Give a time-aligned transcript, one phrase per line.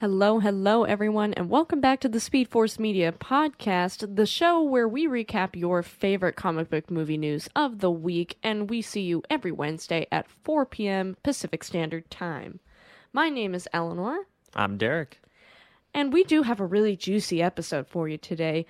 [0.00, 4.88] Hello, hello, everyone, and welcome back to the Speed Force Media podcast, the show where
[4.88, 9.22] we recap your favorite comic book movie news of the week, and we see you
[9.28, 11.18] every Wednesday at 4 p.m.
[11.22, 12.60] Pacific Standard Time.
[13.12, 14.20] My name is Elinor,
[14.54, 15.20] I'm Derek.
[15.92, 18.64] and we do have a really juicy episode for you today.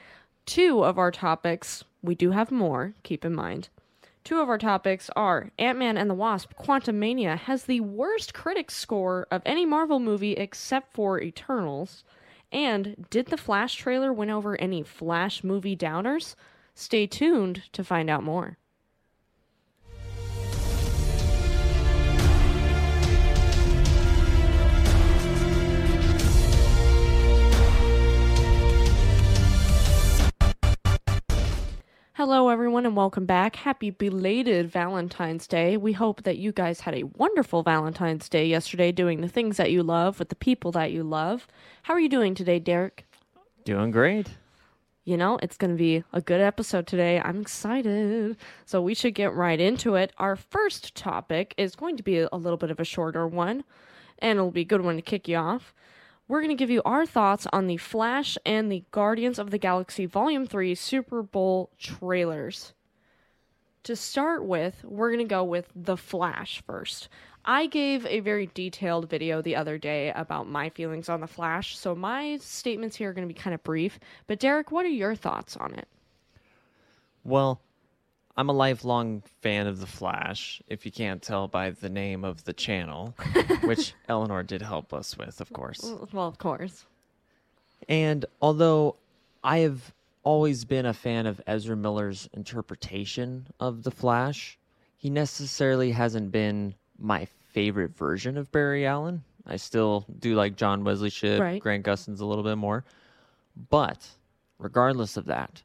[0.47, 3.69] Two of our topics, we do have more, keep in mind.
[4.23, 8.75] Two of our topics are Ant Man and the Wasp Quantumania has the worst critics
[8.75, 12.05] score of any Marvel movie except for Eternals.
[12.52, 16.34] And did the Flash trailer win over any Flash movie downers?
[16.75, 18.59] Stay tuned to find out more.
[32.20, 33.56] Hello, everyone, and welcome back.
[33.56, 35.78] Happy belated Valentine's Day.
[35.78, 39.70] We hope that you guys had a wonderful Valentine's Day yesterday doing the things that
[39.70, 41.48] you love with the people that you love.
[41.84, 43.06] How are you doing today, Derek?
[43.64, 44.28] Doing great.
[45.06, 47.19] You know, it's going to be a good episode today.
[47.25, 48.36] I'm excited.
[48.67, 50.12] So, we should get right into it.
[50.19, 53.64] Our first topic is going to be a little bit of a shorter one,
[54.19, 55.73] and it'll be a good one to kick you off.
[56.31, 59.59] We're going to give you our thoughts on the Flash and the Guardians of the
[59.59, 62.73] Galaxy Volume 3 Super Bowl trailers.
[63.83, 67.08] To start with, we're going to go with The Flash first.
[67.45, 71.77] I gave a very detailed video the other day about my feelings on The Flash,
[71.77, 73.98] so my statements here are going to be kind of brief.
[74.28, 75.89] But, Derek, what are your thoughts on it?
[77.25, 77.61] Well,
[78.41, 82.42] I'm a lifelong fan of The Flash, if you can't tell by the name of
[82.44, 83.14] the channel,
[83.64, 85.83] which Elinor did help us with, of course.
[86.10, 86.86] Well, of course.
[87.86, 88.96] And although
[89.44, 94.58] I have always been a fan of Ezra Miller's interpretation of The Flash,
[94.96, 99.22] he necessarily hasn't been my favorite version of Barry Allen.
[99.46, 101.61] I still do like John Wesley Shipp, Right.
[101.61, 102.86] Grant Gustin's a little bit more.
[103.68, 104.08] But
[104.58, 105.62] regardless of that,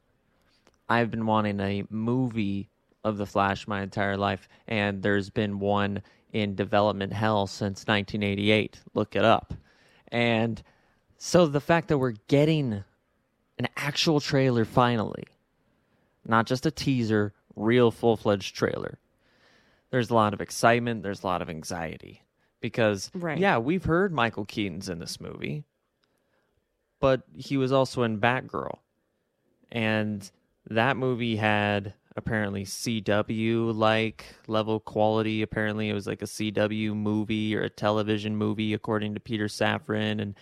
[0.88, 2.68] I've been wanting a movie
[3.04, 6.02] of The Flash my entire life, and there's been one
[6.32, 8.80] in development hell since 1988.
[8.94, 9.54] Look it up.
[10.08, 10.62] And
[11.18, 12.84] so the fact that we're getting
[13.58, 15.24] an actual trailer finally,
[16.26, 18.98] not just a teaser, real full fledged trailer,
[19.90, 22.22] there's a lot of excitement, there's a lot of anxiety.
[22.60, 23.38] Because, Right.
[23.38, 25.64] yeah, we've heard Michael Keaton's in this movie,
[27.00, 28.78] but he was also in Batgirl.
[29.70, 30.28] And
[30.70, 35.42] that movie had apparently CW like level quality.
[35.42, 40.20] Apparently, it was like a CW movie or a television movie, according to Peter Safran
[40.20, 40.34] and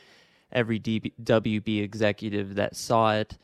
[0.53, 3.37] every DB, WB executive that saw it.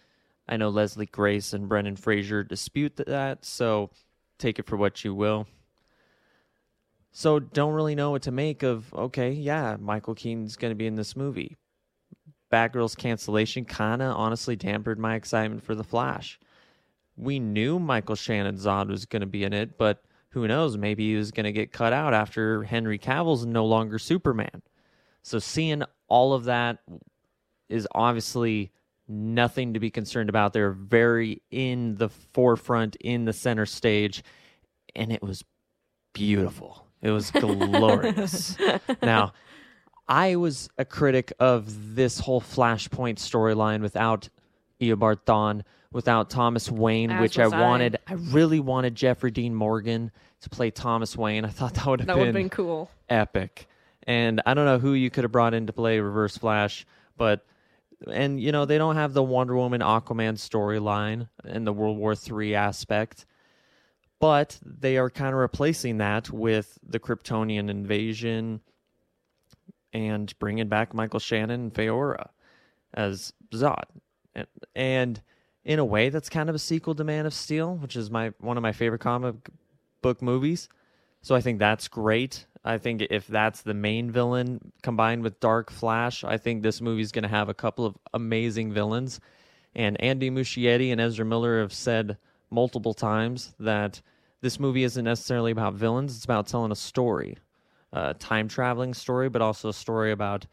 [0.48, 3.90] I know Leslie Grace and Brendan Fraser dispute that, so
[4.38, 5.46] take it for what you will.
[7.12, 10.86] So, don't really know what to make of, okay, yeah, Michael Keaton's going to be
[10.86, 11.56] in this movie.
[12.52, 16.38] Batgirl's cancellation kind of honestly dampened my excitement for The Flash.
[17.16, 20.76] We knew Michael Shannon Zod was going to be in it, but who knows?
[20.76, 24.62] Maybe he was going to get cut out after Henry Cavill's no longer Superman.
[25.22, 26.78] So seeing all of that
[27.68, 28.70] is obviously
[29.08, 30.52] nothing to be concerned about.
[30.52, 34.22] They're very in the forefront, in the center stage,
[34.94, 35.44] and it was
[36.12, 36.86] beautiful.
[37.02, 38.56] It was glorious.
[39.02, 39.32] now,
[40.08, 44.28] I was a critic of this whole Flashpoint storyline without
[44.80, 47.60] Eobard Thawne, without Thomas Wayne, As which I was I.
[47.60, 47.98] wanted.
[48.06, 50.10] I really wanted Jeffrey Dean Morgan
[50.42, 51.44] to play Thomas Wayne.
[51.44, 52.90] I thought that would have That been, been cool.
[53.08, 53.66] epic.
[54.06, 56.86] And I don't know who you could have brought in to play Reverse Flash,
[57.16, 57.44] but
[58.10, 62.14] and you know they don't have the Wonder Woman Aquaman storyline and the World War
[62.14, 63.26] III aspect,
[64.20, 68.60] but they are kind of replacing that with the Kryptonian invasion
[69.92, 72.28] and bringing back Michael Shannon and Faora
[72.94, 73.84] as Zod,
[74.34, 75.20] and, and
[75.64, 78.32] in a way that's kind of a sequel to Man of Steel, which is my
[78.40, 79.34] one of my favorite comic
[80.02, 80.68] book movies.
[81.22, 82.46] So I think that's great.
[82.64, 87.12] I think if that's the main villain combined with Dark Flash, I think this movie's
[87.12, 89.20] going to have a couple of amazing villains.
[89.74, 92.16] And Andy Muschietti and Ezra Miller have said
[92.50, 94.00] multiple times that
[94.40, 97.36] this movie isn't necessarily about villains; it's about telling a story,
[97.92, 100.46] a time traveling story, but also a story about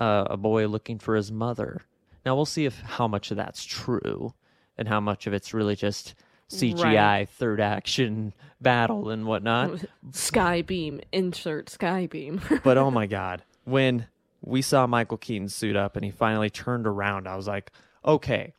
[0.00, 1.82] uh, a boy looking for his mother.
[2.26, 4.34] Now we'll see if how much of that's true
[4.78, 6.14] and how much of it's really just
[6.50, 7.28] CGI Right.
[7.28, 9.84] third action battle and whatnot.
[10.12, 11.00] Sky beam.
[11.12, 12.40] Insert sky beam.
[12.64, 14.06] but oh my god, when
[14.40, 17.70] we saw Michael Keaton suit up and he finally turned around, I was like,
[18.04, 18.54] okay,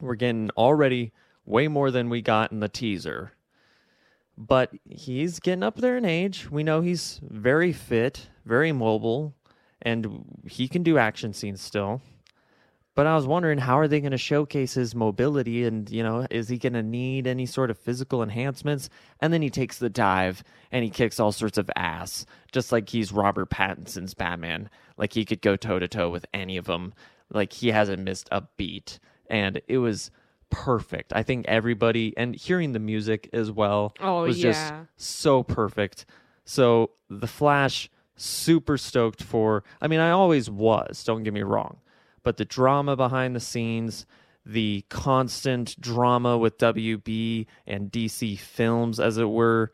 [0.00, 1.12] we're getting already
[1.44, 3.32] way more than we got in the teaser.
[4.36, 6.50] But he's getting up there in age.
[6.50, 9.34] We know he's very fit, very mobile,
[9.82, 12.00] and he can do action scenes still.
[12.96, 16.26] But I was wondering how are they going to showcase his mobility and you know
[16.30, 18.88] is he going to need any sort of physical enhancements
[19.20, 22.88] and then he takes the dive and he kicks all sorts of ass just like
[22.88, 26.94] he's Robert Pattinson's Batman like he could go toe to toe with any of them
[27.32, 30.10] like he hasn't missed a beat and it was
[30.50, 31.12] perfect.
[31.12, 36.06] I think everybody and hearing the music as well Oh, was just so perfect.
[36.44, 41.78] So the Flash super stoked for I mean I always was, don't get me wrong.
[42.24, 44.06] But the drama behind the scenes,
[44.44, 49.70] the constant drama with WB and DC films as it were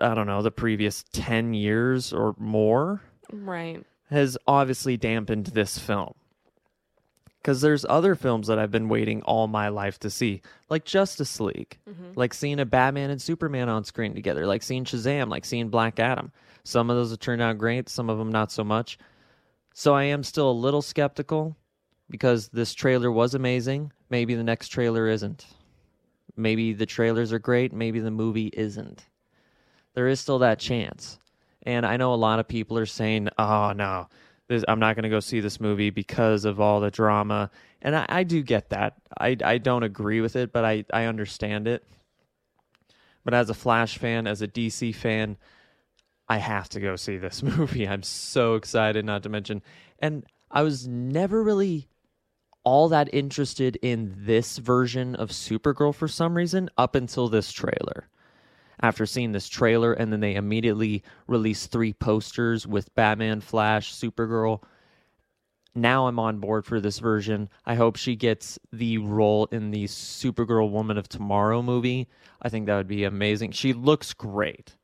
[0.00, 3.02] I don't know, the previous 10 years or more
[3.32, 3.84] Right.
[4.10, 6.14] has obviously dampened this film.
[7.40, 10.40] Because there's other films that I've been waiting all my life to see,
[10.70, 12.12] like Justice League, mm-hmm.
[12.16, 16.00] like seeing a Batman and Superman on screen together, like seeing Shazam, like seeing Black
[16.00, 16.32] Adam.
[16.64, 18.98] Some of those have turned out great, some of them not so much.
[19.74, 21.56] So I am still a little skeptical
[22.08, 23.92] because this trailer was amazing.
[24.08, 25.46] Maybe the next trailer isn't.
[26.36, 29.04] Maybe the trailers are great, maybe the movie isn't.
[29.94, 31.18] There is still that chance.
[31.64, 34.08] And I know a lot of people are saying, oh, no,
[34.46, 37.50] this, I'm not going to go see this movie because of all the drama.
[37.82, 38.94] And I, I do get that.
[39.18, 41.84] I, I don't agree with it, but I, I understand it.
[43.24, 45.36] But as a Flash fan, as a DC fan,
[46.28, 47.86] I have to go see this movie.
[47.88, 49.62] I'm so excited, not to mention.
[49.98, 51.88] And I was never really
[52.64, 58.08] all that interested in this version of Supergirl for some reason up until this trailer.
[58.80, 64.62] After seeing this trailer, and then they immediately released three posters with Batman, Flash, Supergirl.
[65.76, 67.48] Now I'm on board for this version.
[67.64, 72.08] I hope she gets the role in the Supergirl Woman of Tomorrow movie.
[72.42, 73.52] I think that would be amazing.
[73.52, 74.76] She looks great.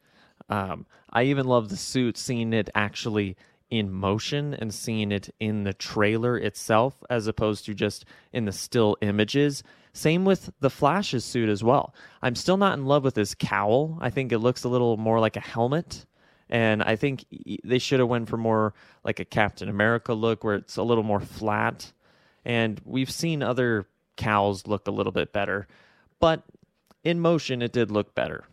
[0.49, 3.37] Um, I even love the suit, seeing it actually
[3.71, 8.53] in motion and seeing it in the trailer itself as opposed to just in the
[8.53, 9.63] still images.
[9.93, 11.95] Same with the Flash's suit as well.
[12.23, 13.99] I'm still not in love with his cowl.
[14.01, 16.05] I think it looks a little more like a helmet.
[16.49, 17.25] And I think
[17.63, 18.75] they should have went for more
[19.05, 21.93] like a Captain America look where it's a little more flat.
[22.45, 23.87] And we've seen other
[24.17, 25.69] cowls look a little bit better.
[26.19, 26.43] But
[27.05, 28.45] in motion, it did look better.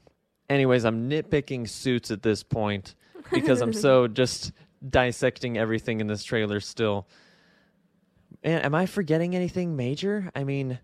[0.49, 2.95] Anyways, I'm nitpicking suits at this point
[3.31, 4.51] because I'm so just
[4.87, 7.07] dissecting everything in this trailer still.
[8.43, 10.31] And am I forgetting anything major?
[10.35, 10.79] I mean,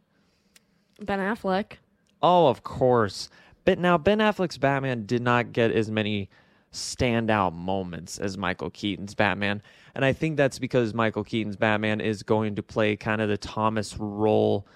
[1.00, 1.74] Ben Affleck.
[2.22, 3.30] oh, of course.
[3.66, 6.30] But now Ben Affleck's Batman did not get as many
[6.74, 9.62] standout moments as Michael Keaton's Batman.
[9.96, 13.38] And I think that's because Michael Keaton's Batman is going to play kind of the
[13.38, 14.68] Thomas role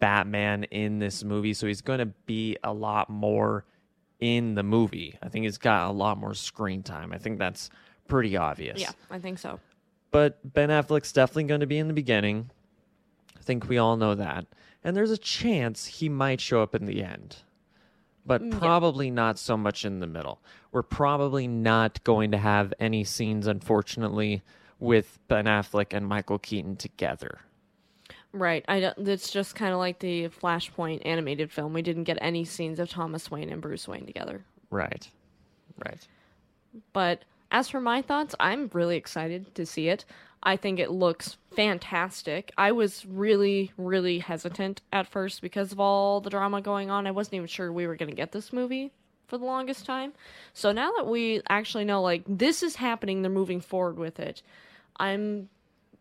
[0.00, 1.54] Batman in this movie.
[1.54, 3.64] So he's going to be a lot more
[4.22, 5.18] in the movie.
[5.20, 7.12] I think he's got a lot more screen time.
[7.12, 7.70] I think that's
[8.06, 8.80] pretty obvious.
[8.80, 9.58] Yeah, I think so.
[10.12, 12.48] But Ben Affleck's definitely going to be in the beginning.
[13.36, 14.46] I think we all know that.
[14.84, 17.38] And there's a chance he might show up in the end.
[18.24, 18.58] But Mm, yeah.
[18.60, 20.40] probably not so much in the middle.
[20.70, 24.42] We're probably not going to have any scenes, unfortunately,
[24.78, 27.40] with Ben Affleck and Michael Keaton together.
[28.32, 28.64] Right.
[28.66, 31.72] I don't, it's just kind of like the Flashpoint animated film.
[31.74, 34.44] We didn't get any scenes of Thomas Wayne and Bruce Wayne together.
[34.70, 35.08] Right.
[35.84, 36.06] Right.
[36.92, 40.06] But as for my thoughts, I'm really excited to see it.
[40.42, 42.50] I think it looks fantastic.
[42.56, 47.06] I was really, really hesitant at first because of all the drama going on.
[47.06, 48.90] I wasn't even sure we were going to get this movie
[49.28, 50.12] for the longest time.
[50.52, 54.42] So now that we actually know, like, this is happening, they're moving forward with it,
[54.96, 55.48] I'm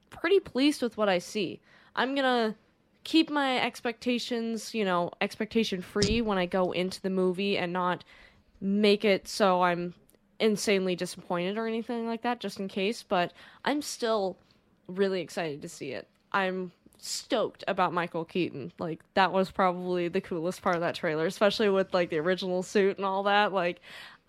[0.10, 1.60] pretty pleased with what I see.
[1.96, 2.56] I'm to
[3.04, 8.04] keep my expectations, you know, expectation free when I go into the movie and not
[8.60, 9.94] make it so I'm
[10.40, 13.04] insanely disappointed or anything like that, just in case.
[13.04, 13.34] But
[13.66, 14.38] I'm still
[14.88, 16.08] really excited to see it.
[16.32, 16.72] I'm
[17.02, 18.72] stoked about Michael Keaton.
[18.80, 22.64] Like that was probably the coolest part of that trailer, especially with like the original
[22.64, 23.52] suit and all that.
[23.52, 23.82] Like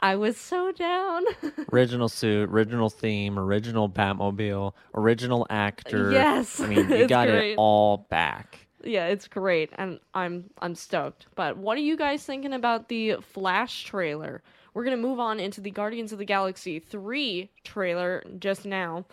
[0.02, 1.24] I was so down.
[1.72, 6.10] original suit, original theme, original Batmobile, original actor.
[6.10, 7.52] Yes, I mean, you got great.
[7.52, 8.66] it all back.
[8.84, 11.26] yeah, it's great, and I'm I'm stoked.
[11.36, 14.42] But what are you guys thinking about the Flash trailer?
[14.74, 19.04] We're gonna move on into the Guardians of the Galaxy three trailer just now.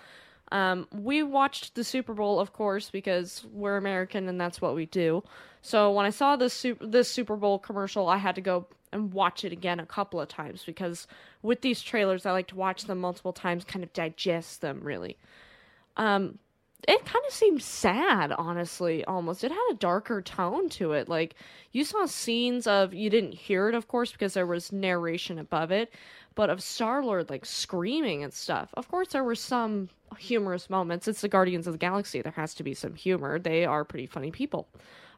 [0.52, 4.88] Um, we watched the Super Bowl, of course, because we're American and that's what we
[4.88, 5.24] do.
[5.62, 9.14] So when I saw this super, this Super Bowl commercial, I had to go and
[9.14, 11.08] watch it again a couple of times because
[11.42, 15.18] with these trailers, I like to watch them multiple times, kind of digest them really.
[15.98, 16.40] Um,
[16.88, 19.44] it kind of seemed sad, honestly, almost.
[19.44, 21.10] It had a darker tone to it.
[21.10, 21.36] Like,
[21.74, 25.72] you saw scenes of, you didn't hear it, of course, because there was narration above
[25.72, 25.92] it,
[26.36, 28.70] but of Star Lord, like, screaming and stuff.
[28.76, 31.08] Of course, there were some humorous moments.
[31.08, 32.22] It's the Guardians of the Galaxy.
[32.22, 33.40] There has to be some humor.
[33.40, 34.70] They are pretty funny people.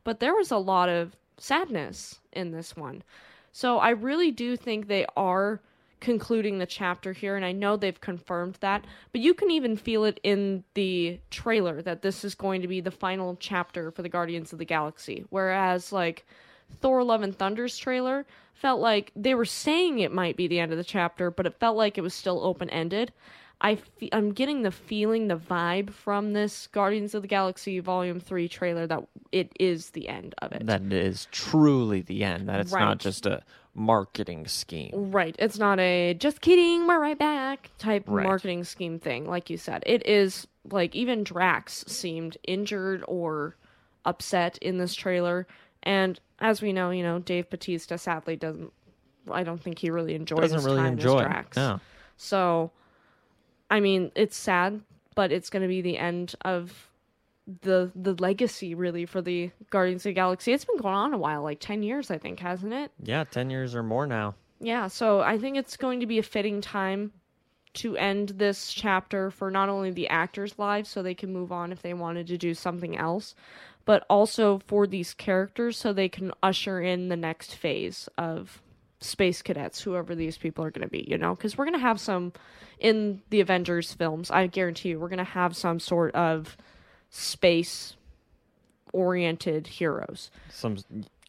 [0.04, 3.04] But there was a lot of sadness in this one.
[3.52, 5.62] So I really do think they are
[6.00, 10.04] concluding the chapter here, and I know they've confirmed that, but you can even feel
[10.04, 14.10] it in the trailer that this is going to be the final chapter for the
[14.10, 15.26] Guardians of the Galaxy.
[15.30, 16.26] Whereas, like,
[16.80, 20.72] Thor Love and Thunder's trailer felt like they were saying it might be the end
[20.72, 23.14] of the chapter, but it felt like it was still open ended.
[23.64, 28.20] I fe- I'm getting the feeling, the vibe from this Guardians of the Galaxy Volume
[28.20, 30.66] 3 trailer that it is the end of it.
[30.66, 32.50] That it is truly the end.
[32.50, 32.82] That it's Right.
[32.82, 33.44] not just a
[33.76, 35.12] marketing scheme.
[35.12, 35.36] Right.
[35.40, 38.26] It's not a just kidding, we're right back type Right.
[38.26, 39.84] marketing scheme thing, like you said.
[39.86, 43.56] It is like even Drax seemed injured or
[44.06, 45.46] upset in this trailer.
[45.84, 48.74] And as we know, you know, Dave Batista sadly doesn't
[49.32, 51.20] I don't think he really enjoys Doesn't his really time enjoy.
[51.20, 51.26] as.
[51.28, 51.58] Drax.
[51.58, 51.80] No.
[52.18, 52.72] So
[53.72, 54.82] I mean, it's sad,
[55.16, 56.90] but it's gonna be the end of
[57.62, 60.54] the the legacy really for the Guardians of the Galaxy.
[60.54, 62.92] It's been going on a while, like ten years I think, hasn't it?
[63.02, 64.36] Yeah, ten years or more now.
[64.60, 67.14] Yeah, so I think it's going to be a fitting time
[67.74, 71.72] to end this chapter for not only the actors' lives so they can move on
[71.72, 73.34] if they wanted to do something else,
[73.86, 78.62] but also for these characters so they can usher in the next phase of
[79.02, 81.36] space cadets, whoever these people are going to be, you know?
[81.36, 82.32] Because we're going to have some
[82.80, 86.58] in the Avengers films, I guarantee you, we're going to have some sort of
[87.10, 87.96] space
[88.94, 90.32] oriented heroes.
[90.50, 90.78] Some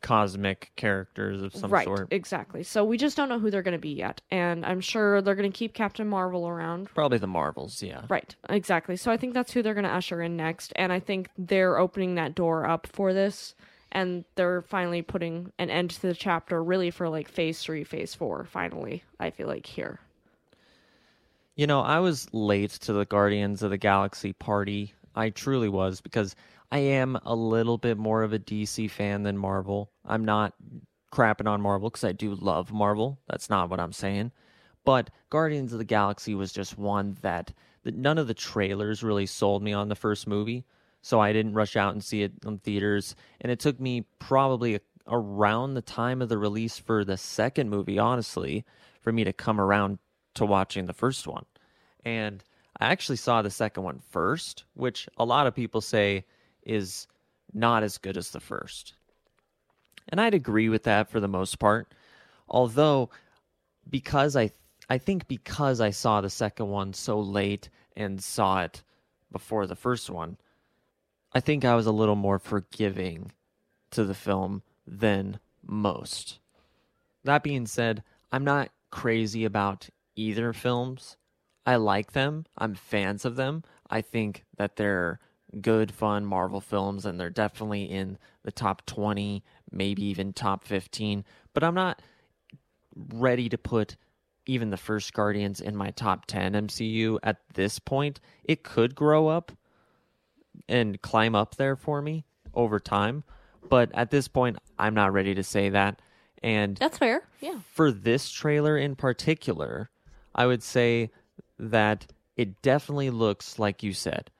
[0.00, 2.08] cosmic characters of some right, sort.
[2.10, 2.62] exactly.
[2.62, 5.34] So we just don't know who they're going to be yet, and I'm sure they're
[5.34, 6.88] going to keep Captain Marvel around.
[6.92, 8.02] Probably the Marvels, yeah.
[8.08, 8.96] Right, exactly.
[8.96, 11.78] So I think that's who they're going to usher in next, and I think they're
[11.78, 13.54] opening that door up for this,
[13.92, 18.14] and they're finally putting an end to the chapter, really for like Phase Three, Phase
[18.14, 18.44] Four.
[18.44, 20.00] Finally, I feel like here.
[21.54, 24.94] You know, I was late to the Guardians of the Galaxy party.
[25.14, 26.34] I truly was because
[26.70, 29.92] I am a little bit more of a DC fan than Marvel.
[30.06, 30.54] I'm not
[31.12, 33.20] crapping on Marvel because I do love Marvel.
[33.28, 34.32] That's not what I'm saying.
[34.84, 37.52] But Guardians of the Galaxy was just one that,
[37.84, 40.64] none of the trailers really sold me on the first movie.
[41.02, 43.14] So I didn't rush out and see it in theaters.
[43.40, 47.68] And it took me probably a, around the time of the release for the second
[47.68, 48.64] movie, honestly,
[49.00, 49.98] for me to come around
[50.34, 51.44] to watching the first one.
[52.04, 52.42] And
[52.78, 56.24] I actually saw the second one first, which a lot of people say
[56.62, 57.06] is
[57.52, 58.94] not as good as the first.
[60.08, 61.92] And I'd agree with that for the most part.
[62.48, 63.10] Although
[63.88, 64.52] because I
[64.88, 68.82] I think because I saw the second one so late and saw it
[69.30, 70.36] before the first one,
[71.34, 73.32] I think I was a little more forgiving
[73.92, 76.38] to the film than most.
[77.24, 81.16] That being said, I'm not crazy about either films.
[81.64, 82.44] I like them.
[82.58, 83.62] I'm fans of them.
[83.88, 85.20] I think that they're
[85.60, 91.24] good, fun Marvel films, and they're definitely in the top 20, maybe even top 15.
[91.54, 92.02] But I'm not
[93.14, 93.96] ready to put
[94.44, 98.20] even the first Guardians in my top 10 MCU at this point.
[98.44, 99.52] It could grow up
[100.68, 103.24] and climb up there for me over time.
[103.68, 106.00] But at this point, I'm not ready to say that.
[106.42, 107.22] And That's fair.
[107.40, 107.60] Yeah.
[107.72, 109.90] for this trailer in particular,
[110.34, 111.10] I would say
[111.58, 112.06] that
[112.36, 114.30] it definitely looks like you said.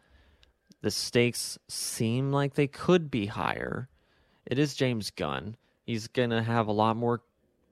[0.80, 3.88] The stakes seem like they could be higher.
[4.46, 5.56] It is James Gunn.
[5.86, 7.22] He's going to have a lot more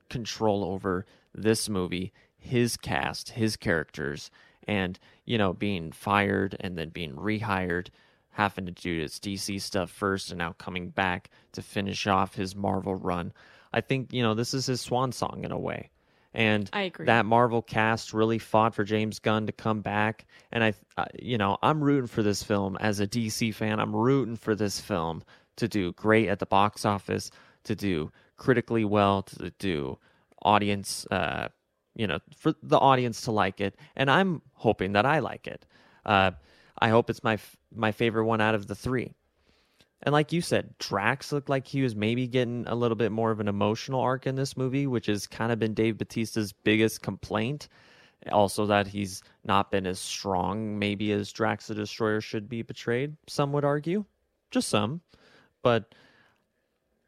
[0.08, 4.30] control over this movie, his cast, his characters,
[4.68, 7.88] and, you know, being fired and then being rehired,
[8.30, 12.54] having to do his DC stuff first and now coming back to finish off his
[12.54, 13.32] Marvel run.
[13.72, 15.90] I think, you know, this is his swan song in a way.
[16.32, 17.06] And I agree.
[17.06, 20.26] that Marvel cast really fought for James Gunn to come back.
[20.52, 23.80] And I, I, you know, I'm rooting for this film as a DC fan.
[23.80, 25.24] I'm rooting for this film
[25.56, 27.30] to do great at the box office,
[27.64, 29.98] to do critically well, to do
[30.42, 31.48] audience, uh,
[31.96, 33.76] you know, for the audience to like it.
[33.96, 35.66] And I'm hoping that I like it.
[36.06, 36.30] Uh,
[36.80, 39.12] I hope it's my f- my favorite one out of the three.
[40.02, 43.30] And like you said, Drax looked like he was maybe getting a little bit more
[43.30, 47.02] of an emotional arc in this movie, which has kind of been Dave Batista's biggest
[47.02, 47.68] complaint.
[48.32, 53.16] Also, that he's not been as strong, maybe as Drax the Destroyer should be portrayed.
[53.26, 54.04] Some would argue,
[54.50, 55.00] just some.
[55.62, 55.94] But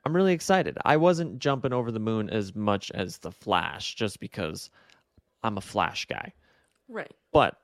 [0.05, 0.77] I'm really excited.
[0.85, 4.71] I wasn't jumping over the moon as much as the Flash, just because
[5.43, 6.33] I'm a Flash guy.
[6.89, 7.13] Right.
[7.31, 7.62] But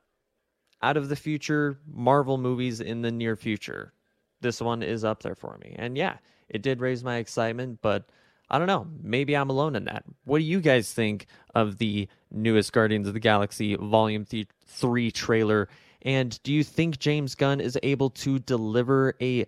[0.81, 3.93] out of the future Marvel movies in the near future,
[4.41, 5.75] this one is up there for me.
[5.77, 6.17] And yeah,
[6.47, 8.09] it did raise my excitement, but
[8.49, 8.87] I don't know.
[9.01, 10.03] Maybe I'm alone in that.
[10.23, 14.25] What do you guys think of the newest Guardians of the Galaxy Volume
[14.65, 15.69] 3 trailer?
[16.01, 19.45] And do you think James Gunn is able to deliver a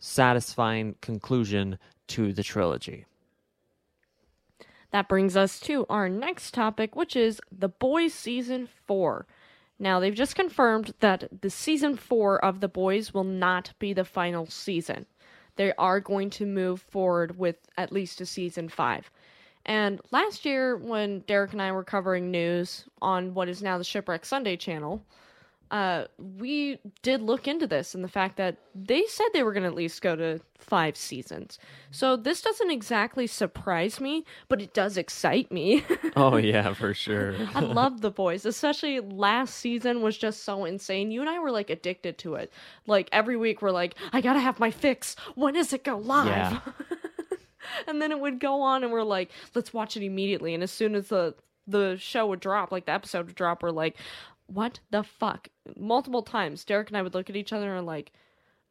[0.00, 3.06] satisfying conclusion to the trilogy?
[4.90, 9.26] That brings us to our next topic, which is The Boys Season 4.
[9.82, 14.04] Now, they've just confirmed that the Season 4 of The Boys will not be the
[14.04, 15.06] final season.
[15.56, 19.10] They are going to move forward with at least a Season 5.
[19.66, 23.82] And last year, when Derek and I were covering news on what is now the
[23.82, 25.04] Shipwreck Sunday channel,
[25.72, 26.04] uh,
[26.38, 29.70] we did look into this and the fact that they said they were going to
[29.70, 31.58] at least go to five seasons.
[31.90, 35.82] So this doesn't exactly surprise me, but it does excite me.
[36.16, 37.34] oh, yeah, for sure.
[37.54, 41.10] I love the boys, especially last season was just so insane.
[41.10, 42.52] You and I were like addicted to it.
[42.86, 45.16] Like every week, we're like, I got to have my fix.
[45.36, 46.26] When does it go live?
[46.26, 46.60] Yeah.
[47.86, 50.52] and then it would go on, and we're like, let's watch it immediately.
[50.52, 51.34] And as soon as the
[51.66, 53.96] the show would drop, like the episode would drop, we're like,
[54.52, 55.48] what the fuck?
[55.76, 58.12] Multiple times, Derek and I would look at each other and like,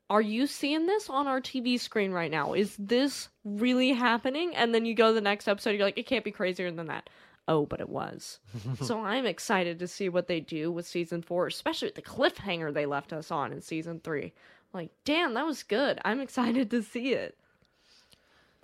[0.09, 2.53] are you seeing this on our TV screen right now?
[2.53, 4.53] Is this really happening?
[4.55, 6.87] And then you go to the next episode, you're like, it can't be crazier than
[6.87, 7.09] that.
[7.47, 8.39] Oh, but it was.
[8.81, 12.85] so I'm excited to see what they do with season four, especially the cliffhanger they
[12.85, 14.33] left us on in season three.
[14.73, 15.99] Like, damn, that was good.
[16.03, 17.37] I'm excited to see it.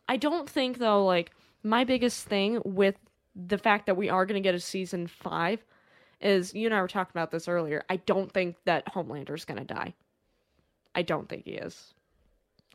[0.09, 1.31] I don't think, though, like,
[1.63, 2.95] my biggest thing with
[3.35, 5.63] the fact that we are going to get a season five
[6.21, 7.83] is you and I were talking about this earlier.
[7.89, 9.93] I don't think that Homelander's going to die.
[10.95, 11.93] I don't think he is.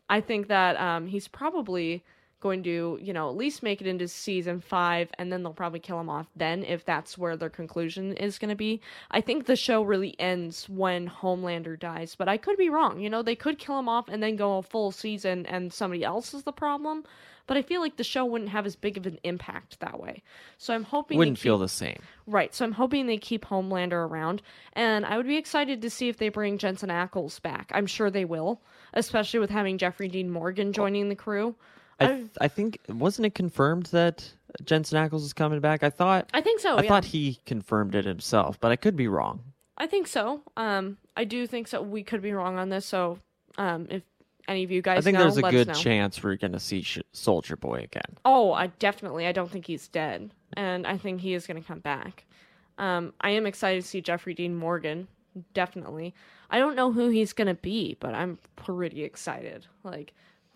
[0.09, 2.03] I think that um, he's probably
[2.39, 5.79] going to, you know, at least make it into season five, and then they'll probably
[5.79, 8.81] kill him off then if that's where their conclusion is going to be.
[9.11, 12.99] I think the show really ends when Homelander dies, but I could be wrong.
[12.99, 16.03] You know, they could kill him off and then go a full season and somebody
[16.03, 17.05] else is the problem
[17.47, 20.23] but I feel like the show wouldn't have as big of an impact that way.
[20.57, 21.99] So I'm hoping wouldn't keep, feel the same.
[22.25, 22.53] Right.
[22.53, 24.41] So I'm hoping they keep Homelander around,
[24.73, 27.71] and I would be excited to see if they bring Jensen Ackles back.
[27.73, 28.61] I'm sure they will,
[28.93, 31.55] especially with having Jeffrey Dean Morgan joining the crew.
[31.99, 34.31] I, th- I think wasn't it confirmed that
[34.63, 35.83] Jensen Ackles is coming back?
[35.83, 36.75] I thought I think so.
[36.75, 36.89] I yeah.
[36.89, 39.41] thought he confirmed it himself, but I could be wrong.
[39.77, 40.41] I think so.
[40.55, 41.81] Um, I do think so.
[41.81, 42.85] We could be wrong on this.
[42.85, 43.19] So,
[43.57, 44.03] um, if
[44.47, 45.73] any of you guys I think know, there's a good know.
[45.73, 48.17] chance we're going to see Sh- Soldier Boy again.
[48.25, 49.25] Oh, I definitely.
[49.27, 52.25] I don't think he's dead, and I think he is going to come back.
[52.77, 55.07] Um, I am excited to see Jeffrey Dean Morgan.
[55.53, 56.13] Definitely.
[56.49, 59.65] I don't know who he's going to be, but I'm pretty excited.
[59.83, 60.13] Like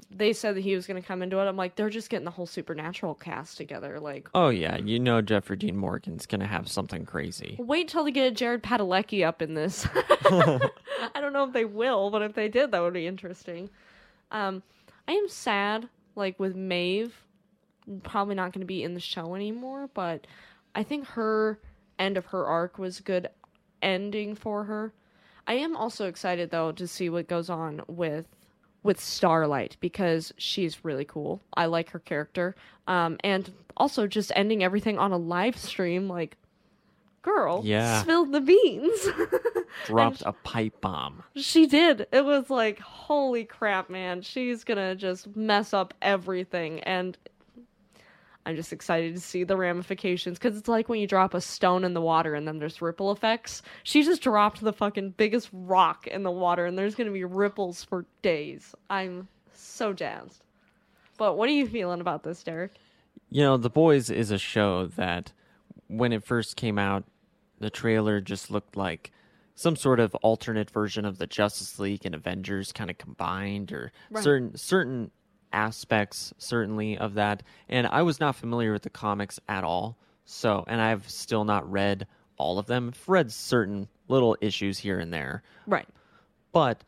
[0.09, 1.45] they said that he was going to come into it.
[1.47, 3.99] I'm like, they're just getting the whole supernatural cast together.
[3.99, 7.57] Like, Oh yeah, you know Jeffrey Dean Morgan's going to have something crazy.
[7.59, 9.87] wait till they get Jared Padalecki up in this.
[9.95, 13.69] I don't know if they will, but if they did, that would be interesting.
[14.31, 14.63] Um,
[15.07, 17.13] I am sad, like with Maeve,
[18.03, 19.89] probably not going to be in the show anymore.
[19.93, 20.27] But
[20.75, 21.59] I think her
[21.99, 23.29] end of her arc was a good
[23.81, 24.93] ending for her.
[25.45, 28.25] I am also excited though to see what goes on with
[28.87, 31.41] with Starlight because she's really cool.
[31.55, 32.55] I like her character.
[32.87, 36.37] Um, and also just ending everything on a live stream, like,
[37.21, 38.01] girl, Yeah.
[38.01, 39.07] spilled the beans.
[39.85, 41.21] Dropped a pipe bomb.
[41.35, 42.07] She did.
[42.11, 44.21] It was like, holy crap, man.
[44.21, 46.79] She's gonna just mess up everything.
[46.81, 47.17] And
[48.47, 51.83] I'm just excited to see the ramifications because it's like when you drop a stone
[51.83, 53.61] in the water and then there's ripple effects.
[53.83, 57.83] She just dropped the fucking biggest rock in the water and there's gonna be ripples
[57.83, 58.73] for days.
[58.89, 60.45] I'm so jazzed.
[61.17, 62.71] But what are you feeling about this, Derek?
[63.29, 65.33] You know, The Boys is a show that
[65.87, 67.03] when it first came out,
[67.59, 69.11] the trailer just looked like
[69.55, 73.91] some sort of alternate version of the Justice League and Avengers kind of combined or
[74.09, 74.23] Right.
[74.23, 75.11] certain certain
[75.53, 77.43] aspects certainly of that.
[77.69, 79.97] And I was not familiar with the comics at all.
[80.25, 82.07] So, and I've still not read
[82.37, 82.91] all of them.
[82.93, 85.43] I've read certain little issues here and there.
[85.65, 85.87] Right.
[86.51, 86.83] But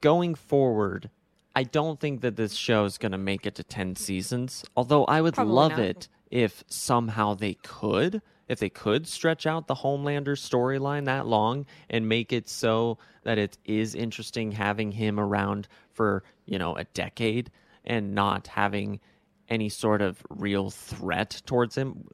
[0.00, 1.10] going forward,
[1.54, 4.64] I don't think that this show is going to make it to 10 seasons.
[4.76, 5.80] Although I would Probably love not.
[5.80, 11.64] it if somehow they could, if they could stretch out the Homelander storyline that long
[11.88, 16.84] and make it so that it is interesting having him around for, you know, a
[16.84, 17.50] decade
[17.84, 19.00] and not having
[19.48, 22.06] any sort of real threat towards him.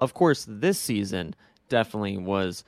[0.00, 1.36] Of course, this season
[1.68, 2.64] definitely was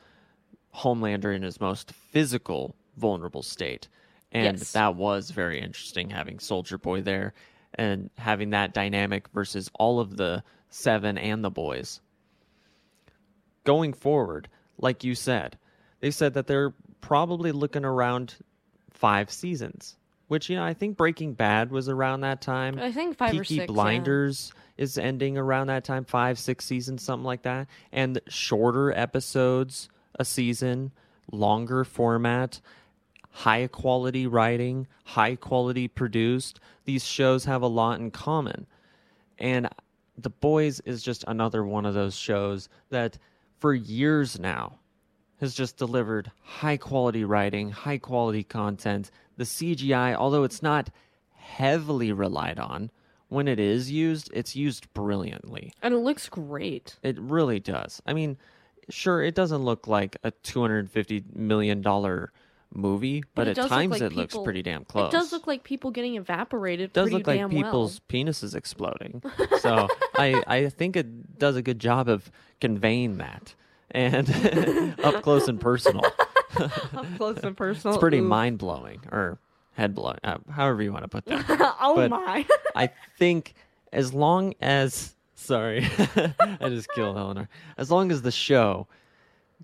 [0.72, 3.88] Homelander in his most physical, vulnerable state.
[4.30, 4.72] And Yes.
[4.72, 7.34] that was very interesting having Soldier Boy there
[7.74, 12.00] and having that dynamic versus all of the seven and the boys.
[13.66, 14.48] Going forward,
[14.78, 15.58] like you said,
[16.00, 18.34] they said that they're probably looking around
[18.90, 19.96] five seasons,
[20.28, 22.78] which you know I think Breaking Bad was around that time.
[22.78, 23.58] I think five Peaky or six.
[23.58, 23.66] yeah.
[23.66, 29.88] Blinders is ending around that time, five, six seasons, something like that, and shorter episodes
[30.18, 30.92] a season,
[31.32, 32.60] longer format,
[33.30, 36.60] high quality writing, high quality produced.
[36.84, 38.66] These shows have a lot in common,
[39.38, 39.68] and
[40.18, 43.18] The Boys is just another one of those shows that,
[43.58, 44.78] for years now,
[45.40, 49.10] has just delivered high quality writing, high quality content.
[49.36, 50.90] The CGI, although it's not
[51.34, 52.90] heavily relied on,
[53.28, 55.72] when it is used, it's used brilliantly.
[55.82, 56.96] And it looks great.
[57.02, 58.00] It really does.
[58.06, 58.38] I mean,
[58.88, 61.82] sure, it doesn't look like a $250 million
[62.74, 65.12] movie, but, it at times like it looks pretty damn close.
[65.12, 69.22] It does look like people getting evaporated It does look like people's penises exploding.
[69.60, 73.54] so I, I think it does a good job of conveying that
[73.90, 74.28] and
[75.04, 76.04] up close and personal.
[76.56, 77.94] Up close and personal.
[77.94, 79.38] It's pretty mind blowing or
[79.74, 81.44] head blowing, uh, however you want to put that.
[81.82, 82.46] oh but- my.
[82.74, 83.52] I think
[83.92, 87.50] as long as sorry, I just killed Elinor.
[87.76, 88.86] As long as the show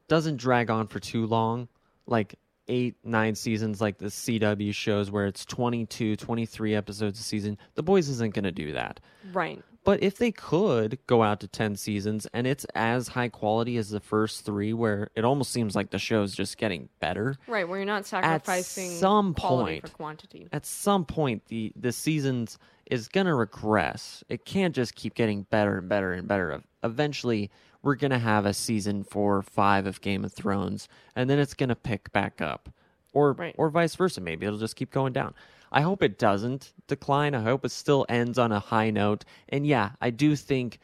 [0.09, 1.69] doesn't drag on for too long,
[2.07, 2.35] like
[2.69, 7.83] eight, nine seasons like the CW shows where it's 22, 23 episodes a season, The
[7.83, 9.01] Boys isn't going to do that.
[9.33, 9.63] right.
[9.85, 13.91] But if they could go out to 10 seasons and it's as high quality as
[13.91, 17.79] the first three, where it almost seems like the show's just getting better, Right, where
[17.81, 20.49] you're not sacrificing some quality point- for quantity.
[20.53, 22.59] at some point the the seasons
[22.93, 24.23] is going to regress.
[24.29, 26.63] It can't just keep getting better and better and better.
[26.85, 27.51] Eventually,
[27.83, 31.39] we're going to have a season 4 or 5 of Game of Thrones and then
[31.39, 32.69] it's going to pick back up.
[33.13, 33.55] Or Right.
[33.59, 34.47] or vice versa maybe.
[34.47, 35.35] It'll just keep going down.
[35.71, 37.35] I hope it doesn't decline.
[37.35, 39.25] I hope it still ends on a high note.
[39.51, 40.79] And yeah, I do think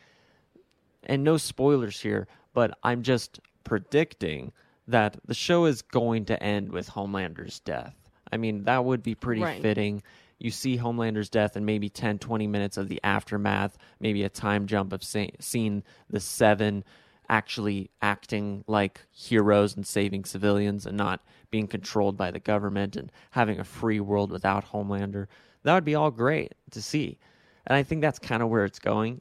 [1.04, 4.52] and no spoilers here, but I'm just predicting
[4.86, 7.94] that the show is going to end with Homelander's death.
[8.32, 9.62] I mean, that would be pretty Right.
[9.62, 10.02] fitting.
[10.38, 14.66] You see Homelander's death and maybe 10, 20 minutes of the aftermath, maybe a time
[14.66, 16.84] jump of say, seeing the seven
[17.28, 21.20] actually acting like heroes and saving civilians and not
[21.50, 25.26] being controlled by the government and having a free world without Homelander.
[25.64, 27.18] That would be all great to see.
[27.66, 29.20] And I think that's kind of where it's going.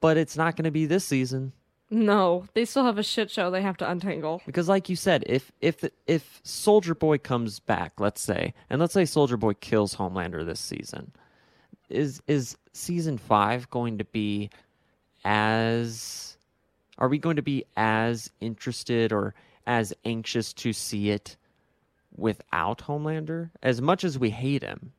[0.00, 1.52] But it's not going to be this season
[1.90, 4.42] No, they still have a shit show they have to untangle.
[4.44, 8.92] because like you said, if if if Soldier Boy comes back, let's say, and let's
[8.92, 11.12] say Soldier Boy kills Homelander this season,
[11.88, 14.50] is is season 5 going to be
[15.24, 16.36] as
[16.98, 19.34] are we going to be as interested or
[19.66, 21.36] as anxious to see it
[22.16, 24.92] without Homelander as much as we hate him?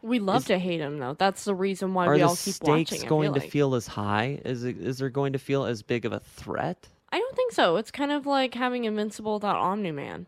[0.00, 1.14] We love Is- to hate him though.
[1.14, 3.04] That's the reason why we all keep stakes watching.
[3.04, 4.40] I going feel to feel as high?
[4.44, 6.88] Is it, is there going to feel as big of a threat?
[7.10, 7.76] I don't think so.
[7.76, 10.26] It's kind of like having Invincible without Omni Man.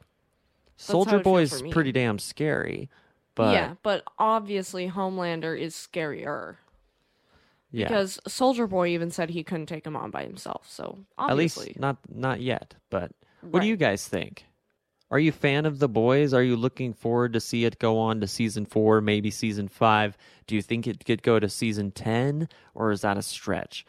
[0.77, 2.89] Soldier Boy is pretty damn scary,
[3.35, 6.57] but yeah, but obviously Homelander is scarier
[7.71, 7.87] yeah.
[7.87, 10.67] because Soldier Boy even said he couldn't take him on by himself.
[10.69, 12.75] So At least not not yet.
[12.89, 13.63] But what Right.
[13.63, 14.47] do you guys think?
[15.11, 16.33] Are you fan of the boys?
[16.33, 20.17] Are you looking forward to see it go on to season four, maybe season five?
[20.47, 23.85] Do you think it could go to season ten, or is that a stretch?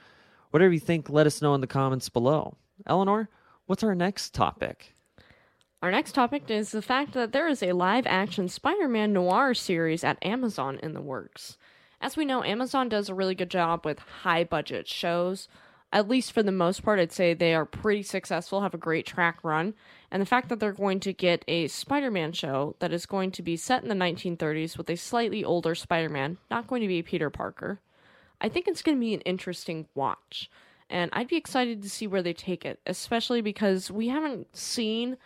[0.50, 2.56] Whatever you think, let us know in the comments below.
[2.88, 3.30] Elinor,
[3.68, 4.96] what's our next topic?
[5.84, 9.54] Our next topic is the fact that there is a live action Spider Man noir
[9.54, 11.58] series at Amazon in the works.
[12.02, 15.48] As we know, Amazon does a really good job with high budget shows.
[15.94, 19.06] At least for the most part, I'd say they are pretty successful, have a great
[19.06, 19.74] track run.
[20.10, 23.32] And the fact that they're going to get a Spider Man show that is going
[23.32, 26.88] to be set in the 1930s with a slightly older Spider Man, not going to
[26.88, 27.80] be Peter Parker,
[28.40, 30.50] I think it's going to be an interesting watch.
[30.90, 35.18] And I'd be excited to see where they take it, especially because we haven't seen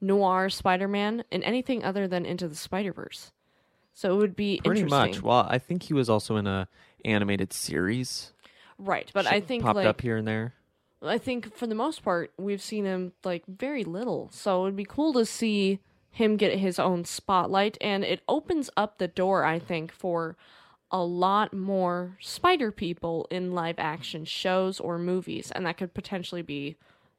[0.00, 3.32] noir Spider Man in anything other than Into the Spider Verse.
[3.94, 5.12] So it would be Pretty interesting.
[5.12, 5.22] much.
[5.22, 6.68] Well, I think he was also in a
[7.04, 8.31] animated series.
[8.82, 9.10] Right.
[9.12, 10.54] But I think popped like up here and there.
[11.02, 14.30] I think for the most part we've seen him like very little.
[14.32, 18.98] So it'd be cool to see him get his own spotlight and it opens up
[18.98, 20.36] the door I think for
[20.90, 26.42] a lot more spider people in live action shows or movies and that could potentially
[26.42, 26.76] be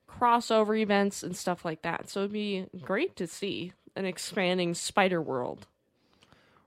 [0.08, 2.10] crossover events and stuff like that.
[2.10, 5.68] So it'd be great to see an expanding spider world.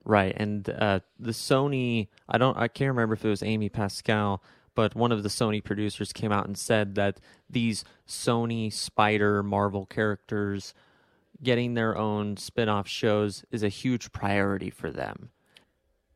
[0.05, 4.41] Right, and uh, the Sony, I don't, I can't remember if it was Amy Pascal,
[4.77, 7.19] but one of the Sony producers came out and said that
[7.51, 10.73] these Sony Spider Marvel characters
[11.43, 15.31] getting their own spin-off shows is a huge priority for them.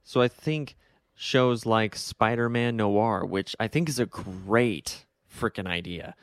[0.05, 0.77] So I think
[1.15, 6.15] shows like Spider-Man Noir, which I think is a great freaking idea.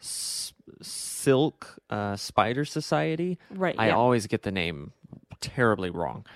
[0.00, 0.52] S-
[0.82, 3.38] Silk uh, Spider Society.
[3.50, 3.76] Right.
[3.78, 3.96] I yeah.
[3.96, 4.92] always get the name
[5.40, 6.26] terribly wrong.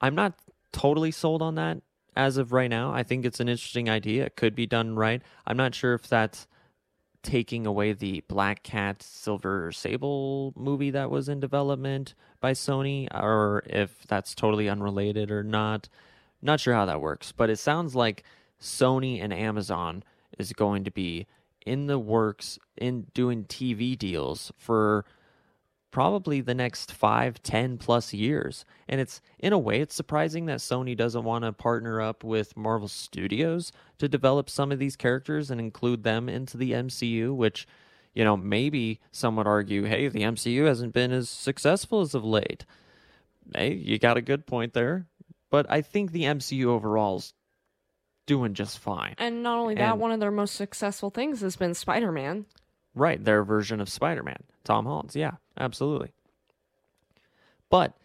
[0.00, 0.34] I'm not
[0.72, 1.78] totally sold on that
[2.16, 2.92] as of right now.
[2.92, 4.26] I think it's an interesting idea.
[4.26, 5.22] It could be done right.
[5.46, 6.46] I'm not sure if that's
[7.22, 13.62] taking away the Black Cat Silver Sable movie that was in development by Sony or
[13.66, 15.88] if that's totally unrelated or not.
[16.40, 18.24] Not sure how that works, but it sounds like
[18.60, 20.02] Sony and Amazon
[20.38, 21.26] is going to be
[21.66, 25.04] in the works in doing TV deals for
[25.90, 28.64] probably the next five, ten plus years.
[28.88, 32.56] And it's in a way it's surprising that Sony doesn't want to partner up with
[32.56, 37.66] Marvel Studios to develop some of these characters and include them into the MCU, which,
[38.14, 42.24] you know, maybe some would argue, hey, the MCU hasn't been as successful as of
[42.24, 42.64] late.
[43.54, 45.06] Hey, you got a good point there.
[45.50, 47.34] But I think the MCU overall is
[48.26, 49.16] doing just fine.
[49.18, 52.46] and not only that, and- one of their most successful things has been Spider Man.
[52.94, 54.42] Right, their version of Spider Man.
[54.62, 56.12] Tom Holland's, yeah, absolutely.
[57.68, 57.96] But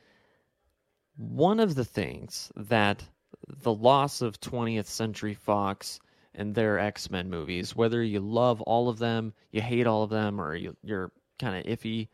[1.17, 3.03] one of the things that
[3.47, 5.99] the loss of 20th Century Fox
[6.33, 10.09] and their X Men movies, whether you love all of them, you hate all of
[10.09, 12.07] them, or you, you're kind of iffy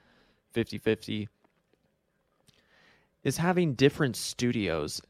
[0.51, 1.29] 50 50,
[3.23, 5.01] is having different studios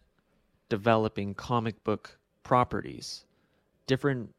[0.70, 3.26] developing comic book properties,
[3.88, 4.34] different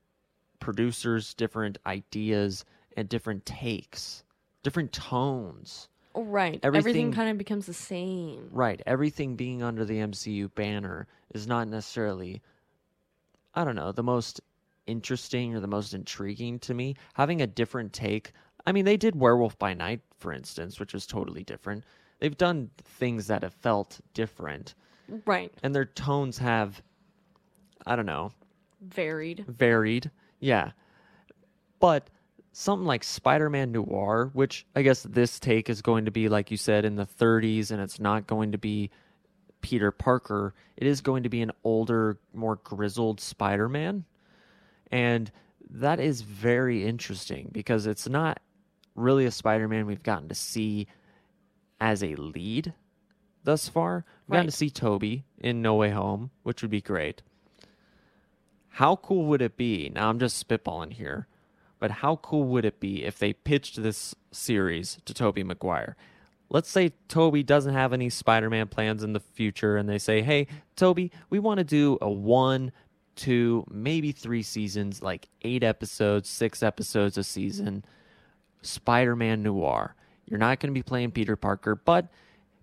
[0.60, 2.64] producers, different ideas,
[2.96, 4.24] and different takes,
[4.62, 5.88] different tones.
[6.14, 6.60] Right.
[6.62, 8.48] Everything- Everything kind of becomes the same.
[8.52, 8.82] Right.
[8.86, 12.42] Everything being under the MCU banner is not necessarily,
[13.54, 14.40] I don't know, the most
[14.86, 16.96] interesting or the most intriguing to me.
[17.14, 18.32] Having a different take.
[18.66, 21.84] I mean, they did Werewolf by Night, for instance, which was totally different.
[22.20, 24.74] They've done things that have felt different,
[25.26, 25.52] Right.
[25.62, 26.82] and their tones have,
[27.86, 28.32] I don't know,
[28.80, 29.44] Varied.
[29.48, 30.10] varied.
[30.40, 30.72] Yeah.
[31.80, 32.08] But
[32.52, 36.50] something like Spider Man Noir, which I guess this take is going to be, like
[36.50, 38.90] you said, in the 30s, and it's not going to be
[39.62, 40.54] Peter Parker.
[40.76, 44.04] It is going to be an older, more grizzled Spider Man.
[44.90, 45.30] And
[45.70, 48.40] that is very interesting because it's not
[48.94, 50.86] really a Spider Man we've gotten to see
[51.80, 52.74] as a lead
[53.44, 54.04] thus far.
[54.26, 57.22] We've gotten to see Tobey in No Way Home, which would be great.
[58.68, 59.90] How cool would it be?
[59.94, 61.26] Now I'm just spitballing here,
[61.82, 65.96] but how cool would it be if they pitched this series to Tobey Maguire?
[66.48, 70.46] Let's say Tobey doesn't have any Spider-Man plans in the future and they say, "Hey,
[70.76, 72.70] Tobey, we want to do a 1,
[73.16, 77.84] 2, maybe 3 seasons, like 8 episodes, 6 episodes a season
[78.60, 79.96] Spider-Man Noir.
[80.26, 82.06] You're not going to be playing Peter Parker, but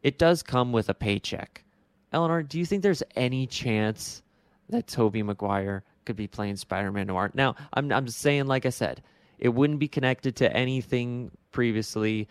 [0.01, 1.65] it does come with a paycheck."
[2.13, 4.23] Elinor, do you think there's any chance
[4.69, 7.29] that Tobey Maguire could be playing Spider-Man Noir.
[7.35, 9.03] Now, I'm I'm just saying, like I said,
[9.37, 12.27] it wouldn't be connected to anything previously,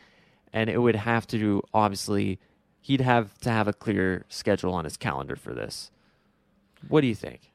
[0.53, 2.41] and it would have to do obviously
[2.81, 5.93] he'd have to have a clear schedule on his calendar for this.
[6.89, 7.53] What do you think?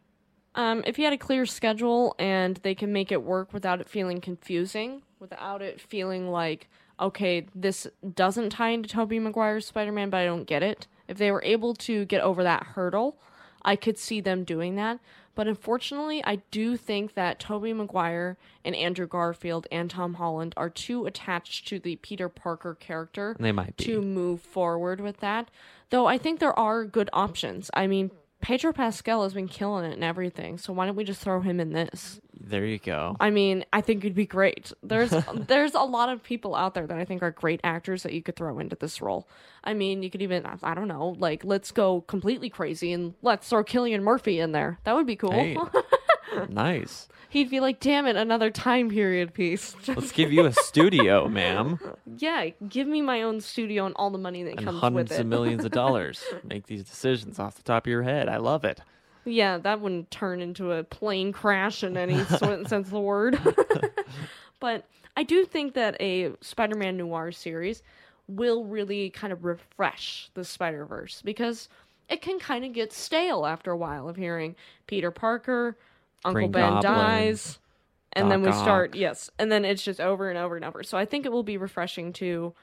[0.56, 3.90] Um, if he had a clear schedule and they can make it work without it
[3.90, 6.70] feeling confusing, without it feeling like,
[7.02, 10.88] okay, this doesn't tie into Tobey Maguire's Spider Man, but I don't get it.
[11.10, 13.18] If they were able to get over that hurdle,
[13.66, 15.00] I could see them doing that.
[15.36, 20.70] But unfortunately, I do think that Tobey Maguire and Andrew Garfield and Tom Holland are
[20.70, 23.86] too attached to the Peter Parker character They might be.
[23.86, 25.50] to move forward with that.
[25.90, 27.72] Though I think there are good options.
[27.74, 28.12] I mean,
[28.44, 31.62] Pedro Pascal has been killing it and everything, so why don't we just throw him
[31.62, 32.20] in this?
[32.38, 33.16] There you go.
[33.18, 34.74] I mean, I think it'd be great.
[34.84, 38.12] There's there's a lot of people out there that I think are great actors that
[38.12, 39.30] you could throw into this role.
[39.64, 43.48] I mean, you could even I don't know, like let's go completely crazy and let's
[43.48, 44.78] throw Cillian Murphy in there.
[44.84, 45.32] That would be cool.
[45.32, 45.58] Hey,
[46.50, 47.08] nice.
[47.30, 51.80] He'd be like, "Damn it, another time period piece." Let's give you a studio, ma'am,
[52.18, 55.12] yeah, give me my own studio and all the money that and comes with hundreds
[55.14, 55.22] it.
[55.22, 56.24] of millions of dollars.
[56.44, 58.30] Make these decisions off the top of your head.
[58.30, 58.82] I love it.
[59.26, 63.40] Yeah, that wouldn't turn into a plane crash in any sense of the word.
[64.60, 67.84] but I do think that a Spider Man noir series
[68.28, 71.68] will really kind of refresh the Spider Verse because
[72.10, 74.56] it can kind of get stale after a while of hearing
[74.88, 75.78] Peter Parker,
[76.26, 77.60] Uncle Green Ben Goblin, dies,
[78.14, 78.96] and then we Doc start, Ock.
[78.96, 80.84] yes, and then it's just over and over and over.
[80.84, 82.54] So I think it will be refreshing to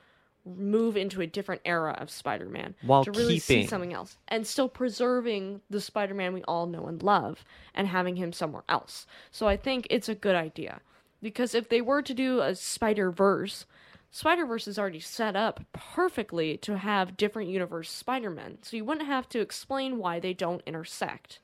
[0.46, 4.68] move into a different era of Spider-Man While to really see something else and still
[4.68, 7.44] preserving the Spider-Man we all know and love
[7.74, 9.06] and having him somewhere else.
[9.30, 10.80] So I think it's a good idea
[11.20, 13.66] because if they were to do a Spider-Verse,
[14.10, 18.58] Spider-Verse is already set up perfectly to have different universe Spider-Men.
[18.62, 21.40] So you wouldn't have to explain why they don't intersect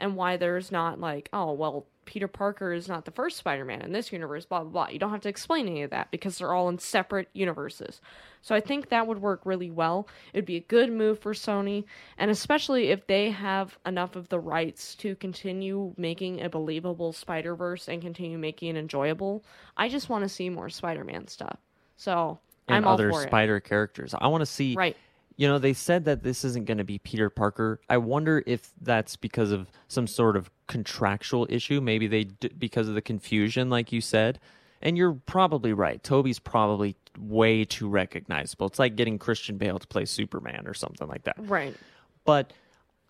[0.00, 3.80] and why there's not like, oh, well, Peter Parker is not the first Spider Man
[3.80, 4.88] in this universe, blah, blah, blah.
[4.88, 8.00] You don't have to explain any of that because they're all in separate universes.
[8.40, 10.08] So I think that would work really well.
[10.32, 11.84] It'd be a good move for Sony,
[12.18, 17.54] and especially if they have enough of the rights to continue making a believable Spider
[17.54, 19.44] Verse and continue making it enjoyable.
[19.76, 21.58] I just want to see more Spider Man stuff.
[21.96, 23.28] So and I'm all other for it.
[23.28, 24.14] spider characters.
[24.18, 24.96] I want to see Right.
[25.36, 27.80] You know, they said that this isn't going to be Peter Parker.
[27.88, 31.80] I wonder if that's because of some sort of contractual issue.
[31.80, 34.38] Maybe they d- because of the confusion, like you said.
[34.82, 36.02] And you're probably right.
[36.02, 38.66] Tobey's probably way too recognizable.
[38.66, 41.36] It's like getting Christian Bale to play Superman or something like that.
[41.38, 41.76] Right.
[42.24, 42.52] But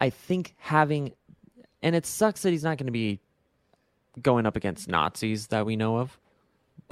[0.00, 1.12] I think having,
[1.82, 3.20] and it sucks that he's not going to be
[4.20, 6.18] going up against Nazis that we know of.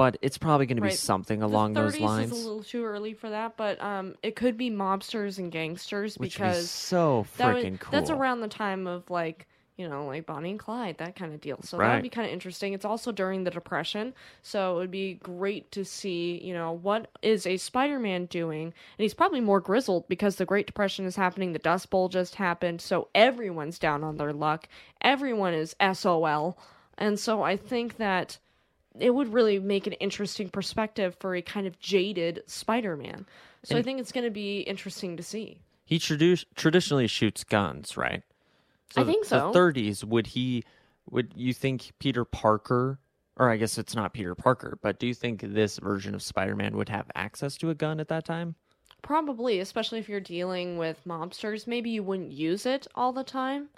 [0.01, 0.97] But it's probably going to be Right.
[0.97, 2.33] something The along 30s those lines.
[2.33, 6.17] is a little too early for that, but um, it could be mobsters and gangsters
[6.17, 7.93] which because so that freaking cool.
[7.93, 11.41] that's around the time of like you know like Bonnie and Clyde that kind of
[11.43, 11.61] deal.
[11.63, 12.73] So that would be kind of interesting.
[12.73, 17.11] It's also during the Depression, so it would be great to see you know what
[17.21, 21.53] is a Spider-Man doing, and he's probably more grizzled because the Great Depression is happening.
[21.53, 24.67] The Dust Bowl just happened, so everyone's down on their luck.
[25.03, 26.57] Everyone is SOL,
[26.97, 28.39] and so I think that
[28.99, 33.27] it would really make an interesting perspective for a kind of jaded Spider-Man.
[33.65, 35.61] So I think it's going to be interesting to see.
[35.85, 38.23] He tradu- traditionally shoots guns, right?
[38.97, 39.49] I think so.
[39.49, 40.65] In the 30s, would he?
[41.11, 42.99] Would you think Peter Parker,
[43.37, 46.77] or I guess it's not Peter Parker, but do you think this version of Spider-Man
[46.77, 48.55] would have access to a gun at that time?
[49.03, 51.67] Probably, especially if you're dealing with mobsters.
[51.67, 53.69] Maybe you wouldn't use it all the time,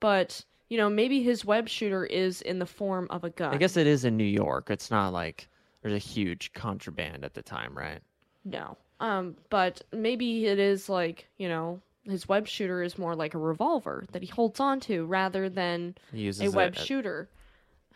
[0.00, 3.52] but you know, maybe his web shooter is in the form of a gun.
[3.52, 4.70] I guess it is in New York.
[4.70, 5.46] It's not like
[5.82, 8.00] there's a huge contraband at the time, right?
[8.46, 8.78] no.
[8.98, 13.38] Um, but maybe it is like you know, his web shooter is more like a
[13.38, 17.28] revolver that he holds on to rather than a web at- shooter.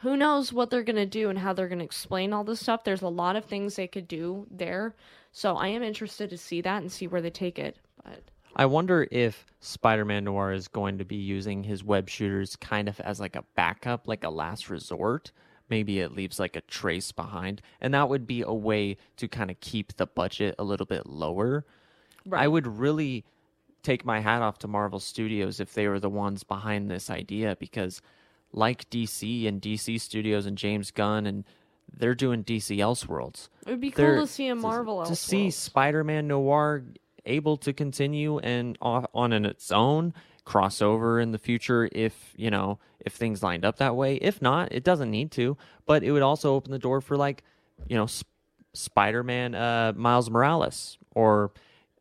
[0.01, 2.61] Who knows what they're going to do and how they're going to explain all this
[2.61, 2.85] stuff.
[2.85, 4.95] There's a lot of things they could do there.
[5.33, 7.79] So I am interested to see that and see where they take it.
[8.05, 8.23] But
[8.59, 12.99] I wonder if Spider-Man Noir is going to be using his web shooters kind of
[13.01, 15.31] as like a backup, like a last resort.
[15.69, 19.51] Maybe it leaves like a trace behind, and that would be a way to kind
[19.51, 21.67] of keep the budget a little bit lower.
[22.33, 23.25] I would really
[23.83, 27.57] take my hat off to Marvel Studios if they were the ones behind this idea
[27.61, 28.01] because
[28.53, 31.45] like DC and DC Studios and James Gunn and
[31.93, 36.27] they're doing DC Elseworlds it would be cool to see a Marvel to see Spider-Man
[36.27, 36.83] Noir
[37.27, 40.15] able to continue and on in its own
[40.47, 44.17] crossover in the future if you know if things lined up that way.
[44.17, 45.57] If not, it doesn't need to.
[45.87, 47.43] But it would also open the door for like
[47.89, 48.31] you know Sp-
[48.75, 51.53] Spider-Man uh, Miles Morales or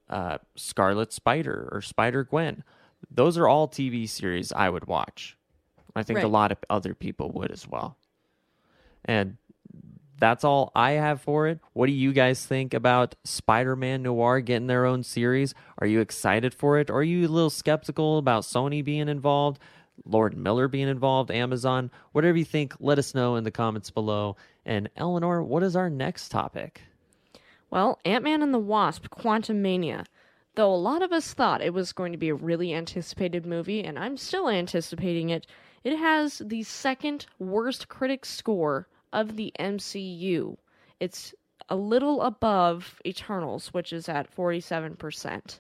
[0.10, 2.64] uh, Scarlet Spider or Spider Gwen.
[3.10, 5.38] Those are all TV series I would watch.
[5.96, 7.98] I think a lot of other people would as well.
[9.06, 9.38] And
[10.18, 11.60] that's all I have for it.
[11.74, 15.54] What do you guys think about Spider Man Noir getting their own series?
[15.78, 16.90] Are you excited for it?
[16.90, 19.60] Are you a little skeptical about Sony being involved,
[20.06, 21.92] Lord Miller being involved, Amazon?
[22.12, 24.38] Whatever you think, let us know in the comments below.
[24.66, 26.82] And Elinor, what is our next topic?
[27.70, 30.06] Well, Ant Man and the Wasp Quantumania.
[30.56, 33.84] Though a lot of us thought it was going to be a really anticipated movie,
[33.84, 35.46] and I'm still anticipating it,
[35.84, 40.58] it has the second worst critic score of the MCU.
[41.00, 41.34] It's
[41.70, 45.60] a little above Eternals, which is at 47%.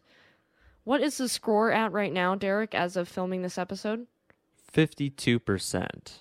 [0.83, 4.05] What is the score at right now, Derek, as of filming this episode?
[4.71, 6.11] 52%.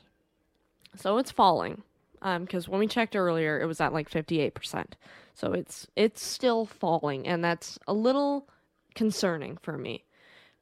[0.96, 1.82] So it's falling.
[2.22, 4.96] Um, because when we checked earlier, it was at like fifty eight percent.
[5.34, 8.48] So it's it's still falling, and that's a little
[8.94, 10.04] concerning for me.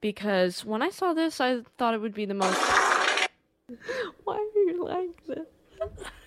[0.01, 2.59] Because when I saw this, I thought it would be the most.
[4.25, 6.09] Why are you like this?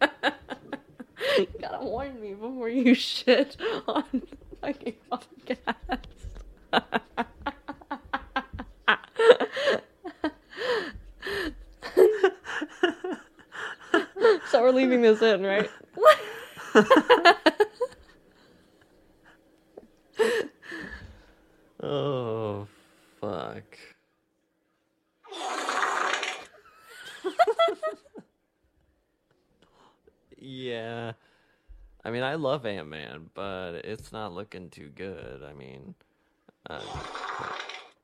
[0.00, 4.22] you gotta warn me before you shit on the
[4.60, 5.76] fucking podcast.
[14.50, 15.70] so we're leaving this in, right?
[21.82, 22.66] Oh,
[23.20, 23.78] fuck.
[30.38, 31.12] yeah.
[32.30, 35.42] I love Ant Man, but it's not looking too good.
[35.42, 35.96] I mean,
[36.68, 36.80] uh,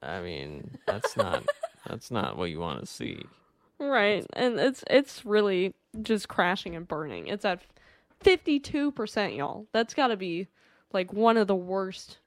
[0.03, 1.45] I mean, that's not
[1.89, 3.23] that's not what you want to see.
[3.79, 7.29] Right, and it's it's really just crashing and burning.
[7.29, 7.63] It's at
[8.19, 9.69] fifty two percent, y'all.
[9.71, 10.49] That's got to be
[10.93, 12.19] like one of the worst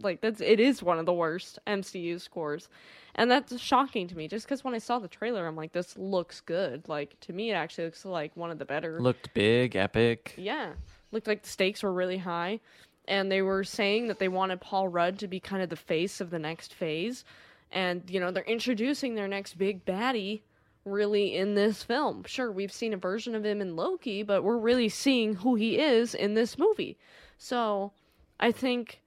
[0.00, 2.68] like that's it is one of the worst MCU scores.
[3.16, 5.96] And that's shocking to me just cuz when I saw the trailer I'm like this
[5.96, 6.88] looks good.
[6.88, 9.00] Like to me it actually looks like one of the better.
[9.00, 10.34] Looked big, epic.
[10.36, 10.72] Yeah.
[11.14, 12.60] Looked like the stakes were really high
[13.06, 16.20] and they were saying that they wanted Paul Rudd to be kind of the face
[16.20, 17.24] of the next phase
[17.70, 20.42] and you know they're introducing their next big baddie
[20.84, 22.24] really in this film.
[22.26, 25.78] Sure, we've seen a version of him in Loki, but we're really seeing who he
[25.78, 26.98] is in this movie.
[27.38, 27.92] So,
[28.38, 29.00] I think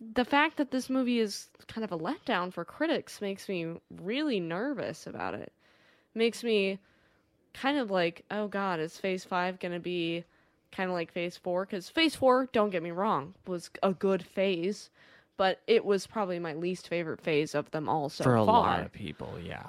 [0.00, 4.40] the fact that this movie is kind of a letdown for critics makes me really
[4.40, 5.52] nervous about it.
[6.14, 6.78] Makes me
[7.52, 10.24] kind of like, oh god, is Phase 5 going to be
[10.72, 11.66] kind of like Phase 4?
[11.66, 14.90] Because Phase 4, don't get me wrong, was a good phase,
[15.36, 18.62] but it was probably my least favorite phase of them all so For a far.
[18.62, 19.68] lot of people, yeah.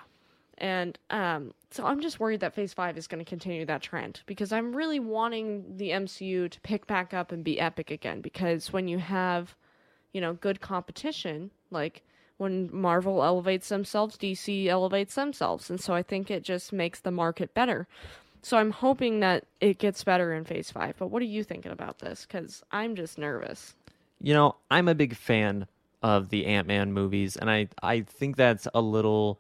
[0.58, 4.22] And um, so I'm just worried that Phase 5 is going to continue that trend
[4.26, 8.20] because I'm really wanting the MCU to pick back up and be epic again.
[8.20, 9.56] Because when you have,
[10.12, 12.04] you know, good competition, like
[12.38, 15.70] when Marvel elevates themselves, DC elevates themselves.
[15.70, 17.88] And so I think it just makes the market better.
[18.42, 20.96] So I'm hoping that it gets better in Phase 5.
[20.98, 22.26] But what are you thinking about this?
[22.26, 23.76] Because I'm just nervous.
[24.22, 25.68] You know, I'm a big fan
[26.02, 29.40] of the Ant Man movies, and I, I think that's a little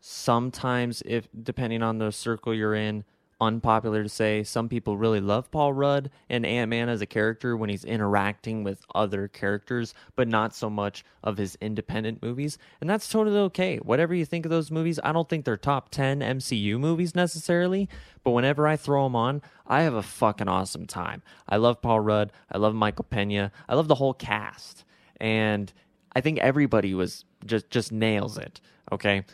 [0.00, 3.04] sometimes if depending on the circle you're in
[3.40, 4.42] unpopular to say.
[4.42, 8.84] Some people really love paul rudd and ant-man as a character when he's interacting with
[8.94, 12.58] other characters but not so much of his independent movies.
[12.80, 13.76] And that's totally okay.
[13.78, 17.88] Whatever you think of those movies i don't think they're top 10 mcu movies necessarily
[18.24, 21.22] but whenever i throw them on i have a fucking awesome time.
[21.48, 22.32] I love paul rudd.
[22.50, 23.52] I love michael pena.
[23.68, 24.84] I love the whole cast.
[25.20, 25.72] And
[26.14, 28.60] i think everybody was just just nails it
[28.92, 29.24] okay?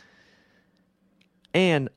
[1.53, 1.89] And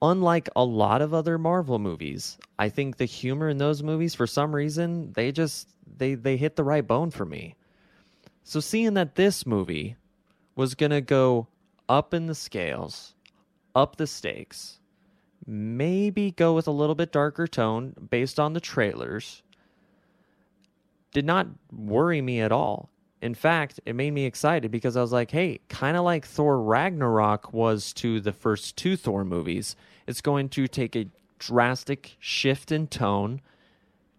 [0.00, 4.26] unlike a lot of other Marvel movies, I think the humor in those movies for
[4.26, 7.56] some reason, they just they they hit the right bone for me.
[8.44, 9.96] So seeing that this movie
[10.56, 11.48] was to go
[11.88, 13.14] up in the scales,
[13.74, 14.80] up the stakes,
[15.46, 19.42] maybe go with a little bit darker tone based on the trailers
[21.12, 22.90] did not worry me at all.
[23.20, 26.60] In fact, it made me excited because I was like, hey, kind of like Thor
[26.62, 29.74] Ragnarok was to the first two Thor movies,
[30.06, 31.06] it's going to take a
[31.38, 33.40] drastic shift in tone.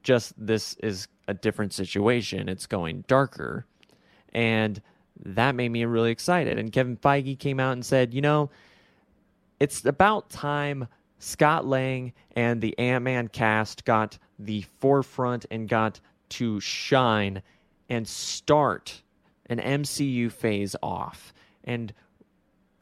[0.03, 2.49] Just this is a different situation.
[2.49, 3.65] It's going darker.
[4.33, 4.81] And
[5.23, 6.57] that made me really excited.
[6.57, 8.49] And Kevin Feige came out and said, you know,
[9.59, 10.87] it's about time
[11.19, 17.41] Scott Lang and the Ant Man cast got the forefront and got to shine
[17.89, 19.01] and start
[19.47, 21.33] an MCU phase off.
[21.63, 21.93] And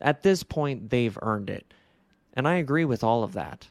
[0.02, 1.74] at this point, they've earned it.
[2.34, 3.68] And I agree with all of that.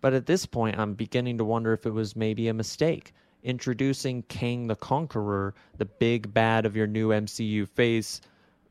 [0.00, 3.12] But at this point, I'm beginning to wonder if it was maybe a mistake.
[3.42, 8.20] Introducing Kang the Conqueror, the big bad of your new MCU phase,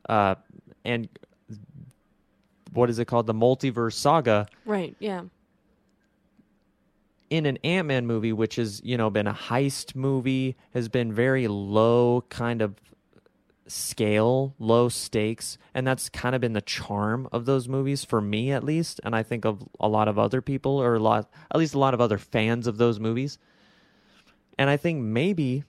[0.08, 0.34] uh,
[0.84, 1.08] and
[2.72, 3.26] what is it called?
[3.26, 5.22] The multiverse saga Right, yeah.
[7.30, 11.48] In an Ant-Man movie, which has you know been a heist movie, has been very
[11.48, 12.74] low kind of
[13.70, 18.50] scale, low stakes, and that's kind of been the charm of those movies for me
[18.50, 21.58] at least, and I think of a lot of other people or a lot, at
[21.58, 23.38] least a lot of other fans of those movies.
[24.58, 25.64] And I think maybe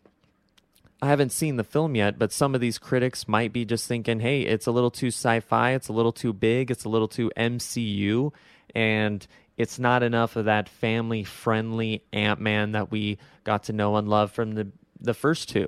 [1.01, 4.19] I haven't seen the film yet, but some of these critics might be just thinking,
[4.19, 7.31] "Hey, it's a little too sci-fi, it's a little too big, it's a little too
[7.37, 8.33] MCU,
[8.75, 9.25] and
[9.57, 14.53] it's not enough of that family-friendly Ant-Man that we got to know and love from
[14.53, 14.67] the
[14.99, 15.67] the first two.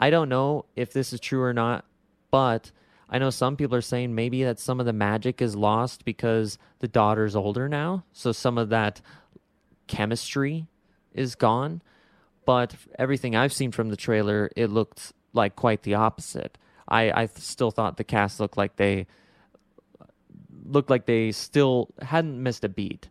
[0.00, 1.84] I don't know if this is true or not,
[2.32, 2.72] but
[3.08, 6.58] I know some people are saying maybe that some of the magic is lost because
[6.80, 9.00] the daughter's older now, so some of that
[9.86, 10.66] chemistry
[11.12, 11.82] is gone.
[12.44, 16.58] But everything I've seen from the trailer, it looked like quite the opposite.
[16.88, 19.06] I, I still thought the cast looked like they
[20.66, 23.08] looked like they still hadn't missed a beat.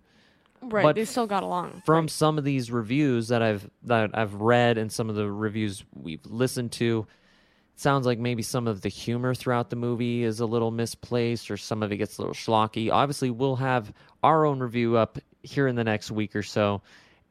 [0.70, 1.82] Right, But they still got along.
[1.86, 2.10] From right.
[2.10, 6.26] some of these reviews that I've that I've read and some of the reviews we've
[6.26, 7.06] listened to,
[7.74, 11.52] it sounds like maybe some of the humor throughout the movie is a little misplaced
[11.52, 12.92] or some of it gets a little schlocky.
[12.92, 13.92] Obviously, we'll have
[14.24, 16.82] our own review up here in the next week or so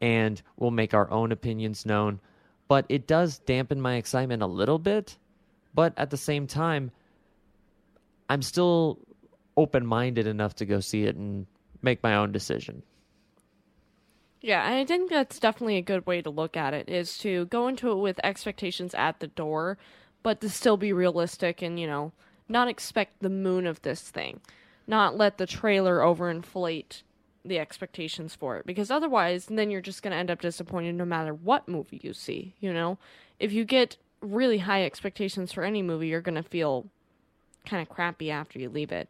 [0.03, 2.21] and we'll make our own opinions known.
[2.69, 5.17] But it does dampen my excitement a little bit,
[5.75, 6.91] but at the same time,
[8.29, 8.99] I'm still
[9.57, 11.47] open-minded enough to go see it and
[11.83, 12.83] make my own decision.
[14.43, 17.69] Yeah, I think that's definitely a good way to look at it is to go
[17.69, 19.79] into it with expectations at the door,
[20.25, 22.13] but to still be realistic and, you know,
[22.49, 24.41] not expect the moon of this thing.
[24.89, 27.03] Not let the trailer overinflate
[27.45, 31.05] the expectations for it because otherwise then you're just going to end up disappointed no
[31.05, 32.99] matter what movie you see, you know?
[33.39, 36.87] If you get really high expectations for any movie, you're going to feel
[37.65, 39.09] kind of crappy after you leave it.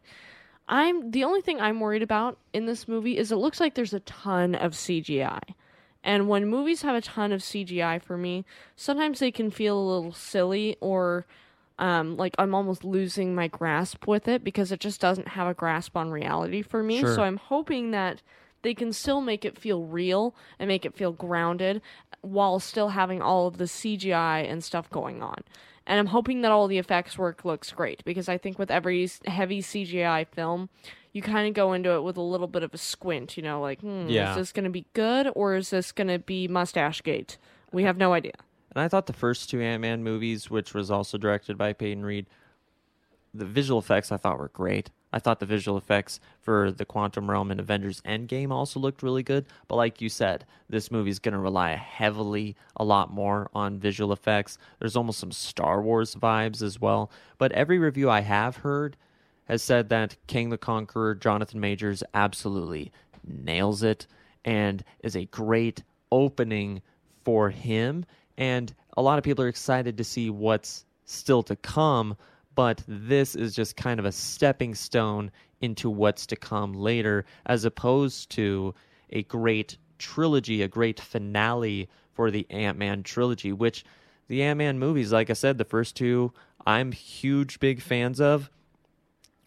[0.67, 3.93] I'm the only thing I'm worried about in this movie is it looks like there's
[3.93, 5.41] a ton of CGI.
[6.03, 8.45] And when movies have a ton of CGI for me,
[8.75, 11.25] sometimes they can feel a little silly or
[11.79, 15.53] um, like I'm almost losing my grasp with it because it just doesn't have a
[15.53, 16.99] grasp on reality for me.
[16.99, 17.15] Sure.
[17.15, 18.21] So I'm hoping that
[18.63, 21.81] they can still make it feel real and make it feel grounded
[22.21, 25.43] while still having all of the CGI and stuff going on.
[25.85, 29.09] And I'm hoping that all the effects work looks great because I think with every
[29.25, 30.69] heavy CGI film,
[31.11, 33.59] you kind of go into it with a little bit of a squint, you know,
[33.61, 34.31] like, hmm, Yeah.
[34.31, 37.37] is this going to be good or is this going to be Mustache Gate?
[37.73, 38.33] We have no idea.
[38.73, 42.05] And I thought the first two Ant Man movies, which was also directed by Peyton
[42.05, 42.25] Reed,
[43.33, 44.89] the visual effects I thought were great.
[45.13, 49.21] I thought the visual effects for the Quantum Realm and Avengers Endgame also looked really
[49.21, 49.45] good.
[49.67, 53.79] But like you said, this movie is going to rely heavily, a lot more on
[53.79, 54.57] visual effects.
[54.79, 57.11] There's almost some Star Wars vibes as well.
[57.37, 58.97] But every review I have heard
[59.45, 62.91] has said that Kang the Conqueror, Jonathan Majors, absolutely
[63.25, 64.07] nails it
[64.43, 66.81] and is a great opening
[67.23, 68.05] for him.
[68.37, 72.17] And a lot of people are excited to see what's still to come,
[72.55, 75.31] but this is just kind of a stepping stone
[75.61, 78.73] into what's to come later, as opposed to
[79.09, 83.85] a great trilogy, a great finale for the Ant Man trilogy, which
[84.27, 86.33] the Ant Man movies, like I said, the first two,
[86.65, 88.49] I'm huge, big fans of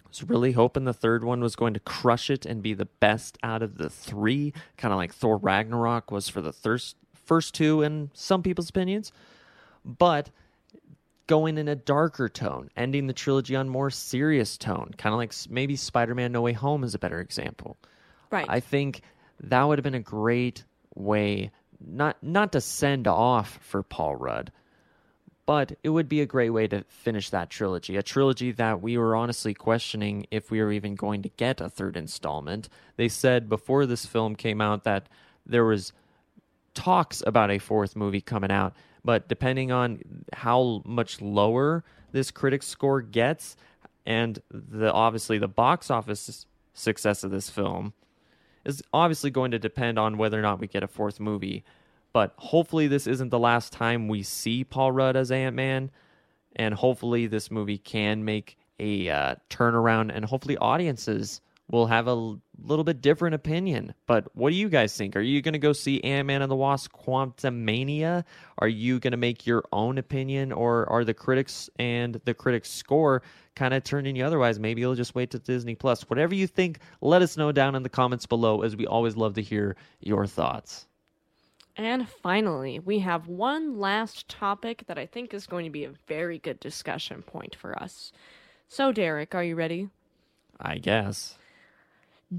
[0.09, 3.38] was really hoping the third one was going to crush it and be the best
[3.42, 7.82] out of the three, kind of like Thor Ragnarok was for the first first two
[7.82, 9.12] in some people's opinions.
[9.84, 10.30] But
[11.26, 15.32] going in a darker tone, ending the trilogy on more serious tone, kind of like
[15.48, 17.76] maybe Spider-Man No Way Home is a better example.
[18.30, 18.46] Right.
[18.48, 19.02] I think
[19.40, 20.64] that would have been a great
[20.94, 21.50] way
[21.84, 24.50] not not to send off for Paul Rudd,
[25.44, 27.96] but it would be a great way to finish that trilogy.
[27.96, 31.68] A trilogy that we were honestly questioning if we were even going to get a
[31.68, 32.68] third installment.
[32.96, 35.08] They said before this film came out that
[35.44, 35.92] there was
[36.74, 38.74] talks about a fourth movie coming out,
[39.07, 40.00] but depending on
[40.32, 43.57] how much lower this critic score gets
[44.04, 46.44] and the obviously the box office
[46.74, 47.94] success of this film
[48.64, 51.64] is obviously going to depend on whether or not we get a fourth movie.
[52.12, 55.90] But hopefully, this isn't the last time we see Paul Rudd as Ant Man,
[56.57, 62.38] and hopefully, this movie can make a uh, turnaround, and hopefully, audiences will have a
[62.62, 63.94] little bit different opinion.
[64.07, 65.16] But what do you guys think?
[65.16, 68.24] Are you going to go see Ant Man and the Wasp: Quantumania?
[68.59, 72.70] Are you going to make your own opinion, or are the critics and the critics'
[72.70, 73.22] score
[73.54, 74.59] kind of turning you otherwise?
[74.59, 76.02] Maybe you'll just wait to Disney Plus.
[76.09, 79.34] Whatever you think, let us know down in the comments below, as we always love
[79.34, 80.86] to hear your thoughts.
[81.78, 85.92] And finally, we have one last topic that I think is going to be a
[86.07, 88.12] very good discussion point for us.
[88.66, 89.90] So, Derek, are you ready?
[90.59, 91.36] I guess.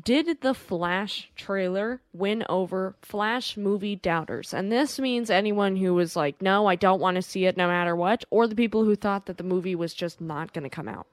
[0.04, 4.54] Did the Flash trailer win over Flash movie doubters?
[4.54, 7.68] And this means anyone who was like, no, I don't want to see it no
[7.68, 10.70] matter what, or the people who thought that the movie was just not going to
[10.70, 11.08] come out.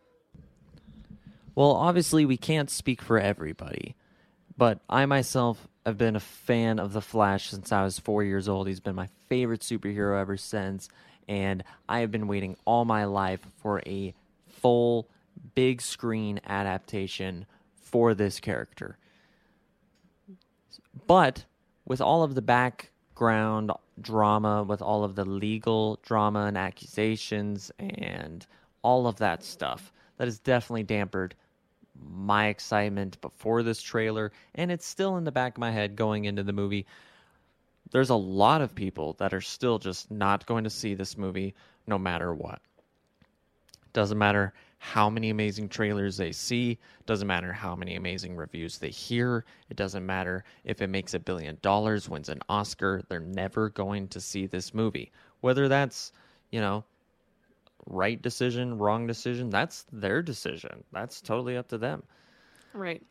[1.55, 3.95] Well, obviously, we can't speak for everybody,
[4.57, 8.49] but I myself have been a fan of The Flash since I was four years
[8.49, 8.67] old.
[8.67, 10.89] He's been my favorite superhero ever since,
[11.29, 14.15] and I have been waiting all my life for a
[14.49, 15.09] full
[15.55, 17.47] big screen adaptation
[17.95, 18.99] for this character.
[21.07, 21.45] But
[21.85, 23.71] with all of the background
[24.01, 28.45] drama, with all of the legal drama and accusations and
[28.83, 31.35] all of that stuff, that has definitely dampered
[32.05, 36.25] my excitement before this trailer, and it's still in the back of my head going
[36.25, 36.87] into the movie.
[37.93, 41.55] There's a lot of people that are still just not going to see this movie
[41.87, 42.61] no matter what.
[43.93, 44.53] Doesn't matter
[44.85, 49.79] how many amazing trailers they see, doesn't matter how many amazing reviews they hear, it
[49.79, 54.21] doesn't matter if it makes a billion dollars, wins an Oscar, they're never going to
[54.21, 55.11] see this movie.
[55.41, 56.13] Whether that's,
[56.53, 56.85] you know,
[57.87, 60.85] right decision, wrong decision, that's their decision.
[60.93, 62.03] That's totally up to them.
[62.75, 63.03] Right.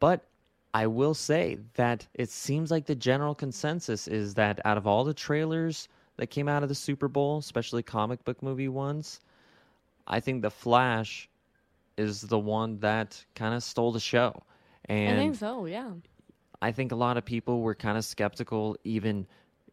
[0.00, 0.26] But
[0.74, 5.04] I will say that it seems like the general consensus is that out of all
[5.04, 5.88] the trailers
[6.18, 9.20] that came out of the Super Bowl, especially comic book movie ones,
[10.08, 11.28] I think The Flash
[11.96, 14.42] is the one that kind of stole the show.
[14.86, 15.90] And I think so, yeah.
[16.62, 19.26] I think a lot of people were kind of skeptical even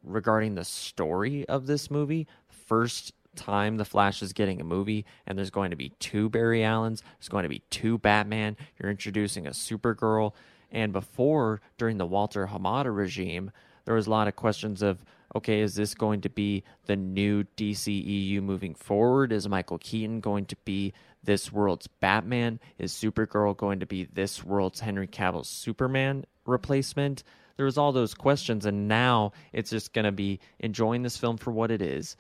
[0.04, 2.28] regarding the story of this movie.
[2.48, 6.64] First time the Flash is getting a movie and there's going to be two Barry
[6.64, 10.34] Allens, there's going to be two Batman, you're introducing a Supergirl,
[10.72, 13.52] and before during the Walter Hamada regime,
[13.86, 15.04] there was a lot of questions of
[15.36, 19.34] okay, is this going to be the new DCEU moving forward?
[19.34, 22.60] Is Michael Keaton going to be this world's Batman?
[22.80, 27.24] Is Supergirl going to be this world's Henry Cavill's Superman replacement?
[27.58, 31.38] There was all those questions, and now it's just going to be enjoying this film
[31.38, 32.16] for what it is.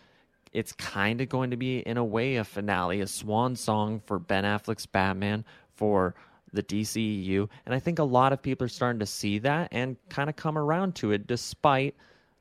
[0.51, 4.19] It's kind of going to be, in a way, a finale, a swan song for
[4.19, 5.43] Ben Affleck's Batman,
[5.75, 6.15] for
[6.55, 7.49] the DCEU.
[7.65, 10.35] And I think a lot of people are starting to see that and kind of
[10.35, 11.95] come around to it despite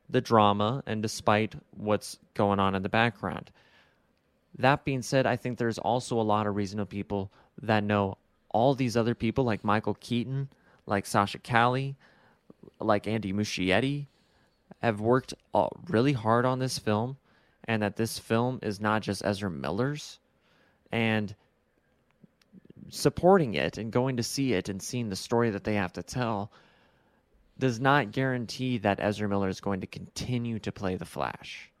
[0.09, 3.51] the drama and despite what's going on in the background.
[4.57, 8.17] That being said, I think there's also a lot of reasonable people that know
[8.49, 10.49] all these other people, like Michael Keaton,
[10.85, 11.95] like Sasha Calle,
[12.79, 14.07] like Andy Muschietti,
[14.81, 17.17] have worked uh, really hard on this film,
[17.65, 20.19] and that this film is not just Ezra Miller's.
[20.91, 21.35] And
[22.89, 26.03] supporting it and going to see it and seeing the story that they have to
[26.03, 26.51] tell
[27.57, 31.71] does not guarantee that Ezra Miller is going to continue to play the Flash.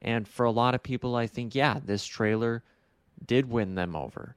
[0.00, 2.62] And for a lot of people, I think, yeah, this trailer
[3.26, 4.36] did win them over.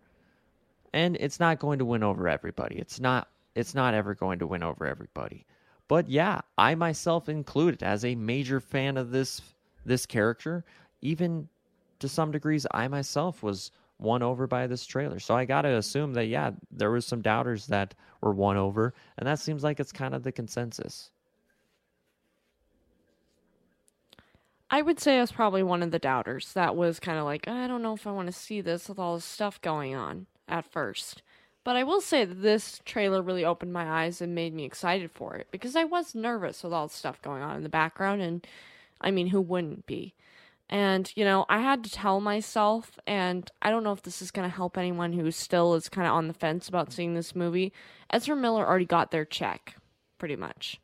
[0.93, 2.77] And it's not going to win over everybody.
[2.77, 5.45] It's not it's not ever going to win over everybody.
[5.87, 9.41] But yeah, I myself included as a major fan of this
[9.85, 10.65] this character,
[11.01, 11.47] even
[11.99, 13.71] to some degrees I myself was
[14.01, 15.19] won over by this trailer.
[15.19, 18.93] So I got to assume that yeah, there was some doubters that were won over,
[19.17, 21.11] and that seems like it's kind of the consensus.
[24.73, 27.45] I would say I was probably one of the doubters that was kind of like,
[27.47, 30.27] I don't know if I want to see this with all this stuff going on
[30.47, 31.21] at first.
[31.65, 35.11] But I will say that this trailer really opened my eyes and made me excited
[35.11, 38.21] for it because I was nervous with all the stuff going on in the background.
[38.21, 38.47] And
[39.01, 40.13] I mean, who wouldn't be?
[40.71, 44.31] And, you know, I had to tell myself, and I don't know if this is
[44.31, 47.35] going to help anyone who still is kind of on the fence about seeing this
[47.35, 47.73] movie.
[48.09, 49.75] Ezra Miller already got their check,
[50.17, 50.79] pretty much.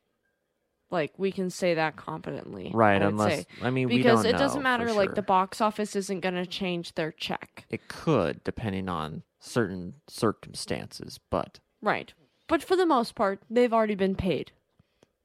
[0.91, 3.01] Like we can say that confidently, right?
[3.01, 3.45] I unless say.
[3.61, 4.93] I mean, because it doesn't matter.
[4.93, 7.65] Like the box office isn't going to change their check.
[7.69, 12.13] It could, depending on certain circumstances, but right.
[12.47, 14.51] But for the most part, they've already been paid.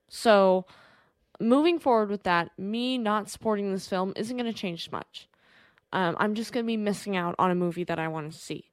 [0.09, 0.67] So
[1.43, 5.29] moving forward with that, me not supporting this film isn't going to change much.
[5.93, 8.39] Um, I'm just going to be missing out on a movie that I want to
[8.39, 8.71] see.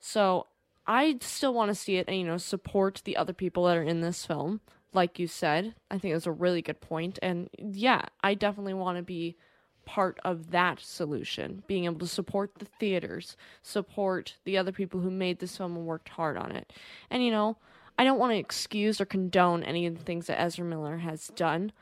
[0.00, 0.46] So
[0.86, 3.82] I still want to see it and, you know, support the other people that are
[3.82, 4.60] in this film.
[4.92, 7.18] Like you said, I think it's a really good point.
[7.22, 9.36] And yeah, I definitely want to be
[9.84, 15.10] part of that solution, being able to support the theaters, support the other people who
[15.10, 16.72] made this film and worked hard on it.
[17.10, 17.56] And, you know,
[17.98, 21.28] I don't want to excuse or condone any of the things that Ezra Miller has
[21.28, 21.72] done.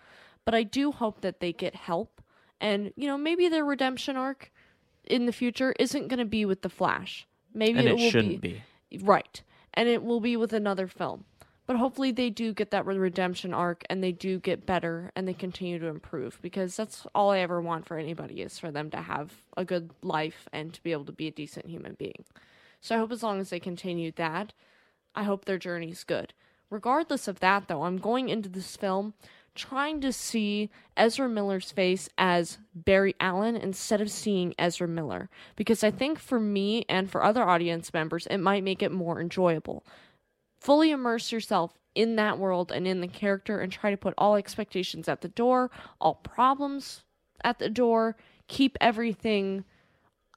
[0.44, 2.22] But I do hope that they get help.
[2.60, 4.50] And, you know, maybe their redemption arc
[5.04, 7.26] in the future isn't going to be with The Flash.
[7.52, 8.62] Maybe and it, it will shouldn't be.
[8.90, 8.98] be.
[8.98, 9.42] Right.
[9.72, 11.24] And it will be with another film.
[11.66, 15.32] But hopefully they do get that redemption arc and they do get better and they
[15.32, 18.98] continue to improve because that's all I ever want for anybody is for them to
[18.98, 22.24] have a good life and to be able to be a decent human being.
[22.82, 24.52] So I hope as long as they continue that,
[25.14, 26.34] I hope their journey's good.
[26.68, 29.14] Regardless of that though, I'm going into this film
[29.54, 35.84] trying to see Ezra Miller's face as Barry Allen instead of seeing Ezra Miller because
[35.84, 39.84] I think for me and for other audience members it might make it more enjoyable.
[40.58, 44.34] Fully immerse yourself in that world and in the character and try to put all
[44.34, 47.04] expectations at the door, all problems
[47.44, 48.16] at the door,
[48.48, 49.64] keep everything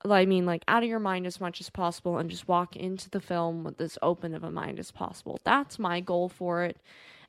[0.06, 3.10] I mean like out of your mind as much as possible and just walk into
[3.10, 5.40] the film with as open of a mind as possible.
[5.44, 6.78] That's my goal for it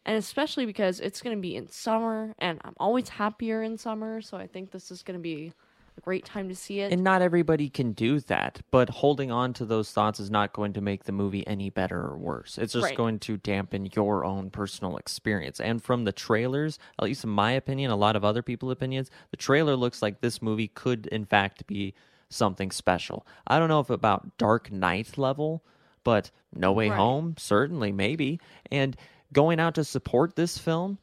[0.09, 4.23] and especially because it's going to be in summer and I'm always happier in summer,
[4.23, 5.53] so I think this is going to be
[5.99, 6.91] a great time to see it.
[6.91, 10.73] And not everybody can do that, but holding on to those thoughts is not going
[10.73, 12.57] to make the movie any better or worse.
[12.57, 12.97] It's just right.
[12.97, 15.61] going to dampen your own personal experience.
[15.61, 19.11] And from the trailers, at least in my opinion, a lot of other people's opinions,
[19.31, 21.93] the trailer looks like this movie could in fact be
[22.31, 23.27] something special.
[23.47, 25.63] I don't know if about Dark Knight level,
[26.03, 26.97] but No Way right.
[26.97, 28.41] Home certainly maybe.
[28.71, 28.97] And
[29.33, 30.99] going out to support this film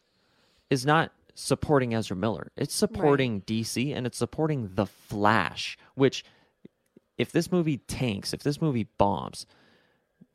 [0.70, 2.52] is not supporting Ezra Miller.
[2.56, 3.46] It's supporting right.
[3.46, 6.24] DC and it's supporting The Flash, which
[7.18, 9.46] if this movie tanks, if this movie bombs,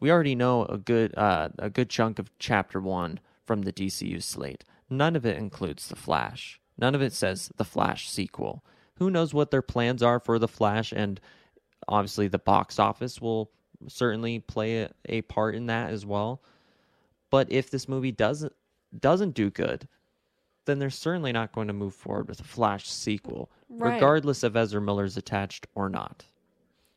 [0.00, 4.22] we already know a good uh, a good chunk of chapter 1 from the DCU
[4.22, 4.64] slate.
[4.88, 6.60] None of it includes The Flash.
[6.78, 8.64] None of it says The Flash sequel.
[8.96, 11.20] Who knows what their plans are for The Flash and
[11.88, 13.50] obviously the box office will
[13.88, 16.42] certainly play a, a part in that as well.
[17.30, 18.52] But if this movie doesn't
[18.98, 19.86] doesn't do good,
[20.64, 23.94] then they're certainly not going to move forward with a Flash sequel, right.
[23.94, 26.24] regardless of Ezra Miller's attached or not.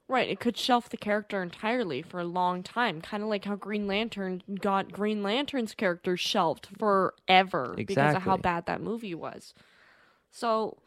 [0.08, 3.56] Right, it could shelf the character entirely for a long time, kind of like how
[3.56, 9.54] Green Lantern got Green Lantern's character shelved forever because of how bad that movie was.
[10.30, 10.78] So,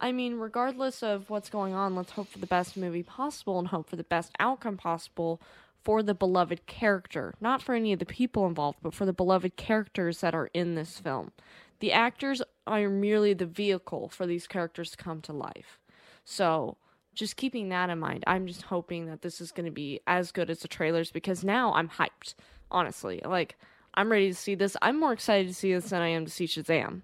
[0.00, 3.68] I mean, regardless of what's going on, let's hope for the best movie possible and
[3.68, 5.40] hope for the best outcome possible
[5.86, 7.32] for the beloved character.
[7.40, 10.74] Not for any of the people involved, but for the beloved characters that are in
[10.74, 11.30] this film.
[11.78, 15.78] The actors are merely the vehicle for these characters to come to life.
[16.24, 16.76] So,
[17.14, 20.32] just keeping that in mind, I'm just hoping that this is going to be as
[20.32, 22.34] good as the trailers because now I'm hyped.
[22.68, 23.56] Honestly, like
[23.94, 24.76] I'm ready to see this.
[24.82, 27.02] I'm more excited to see this than I am to see Shazam.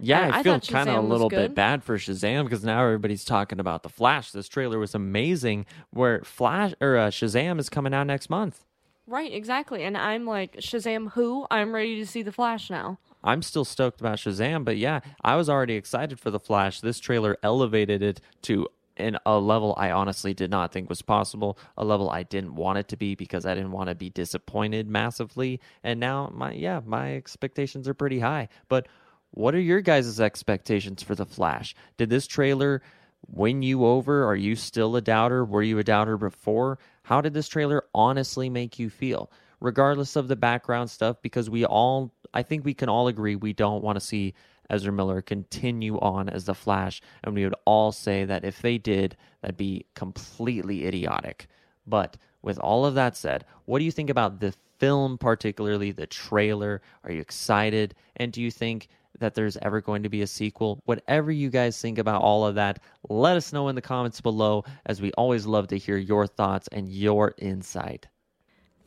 [0.00, 3.24] Yeah, I, I feel kind of a little bit bad for Shazam because now everybody's
[3.24, 4.30] talking about the Flash.
[4.30, 5.66] This trailer was amazing.
[5.90, 8.64] Where Flash or uh, Shazam is coming out next month.
[9.06, 9.82] Right, exactly.
[9.84, 11.12] And I'm like Shazam.
[11.12, 11.46] Who?
[11.50, 12.98] I'm ready to see the Flash now.
[13.24, 16.80] I'm still stoked about Shazam, but yeah, I was already excited for the Flash.
[16.80, 18.68] This trailer elevated it to
[18.98, 22.78] in a level I honestly did not think was possible, a level I didn't want
[22.78, 25.60] it to be because I didn't want to be disappointed massively.
[25.82, 28.48] And now my yeah, my expectations are pretty high.
[28.68, 28.88] But
[29.30, 31.74] what are your guys' expectations for the Flash?
[31.96, 32.82] Did this trailer
[33.26, 34.26] win you over?
[34.26, 35.44] Are you still a doubter?
[35.44, 36.78] Were you a doubter before?
[37.02, 39.30] How did this trailer honestly make you feel?
[39.60, 43.52] Regardless of the background stuff, because we all, I think we can all agree we
[43.52, 44.34] don't want to see
[44.70, 47.00] Ezra Miller continue on as the Flash.
[47.24, 51.48] And we would all say that if they did, that'd be completely idiotic.
[51.86, 56.06] But with all of that said, what do you think about the film, particularly the
[56.06, 56.82] trailer?
[57.02, 57.94] Are you excited?
[58.16, 58.88] And do you think
[59.18, 60.80] that there's ever going to be a sequel?
[60.84, 64.64] Whatever you guys think about all of that, let us know in the comments below,
[64.86, 68.06] as we always love to hear your thoughts and your insight.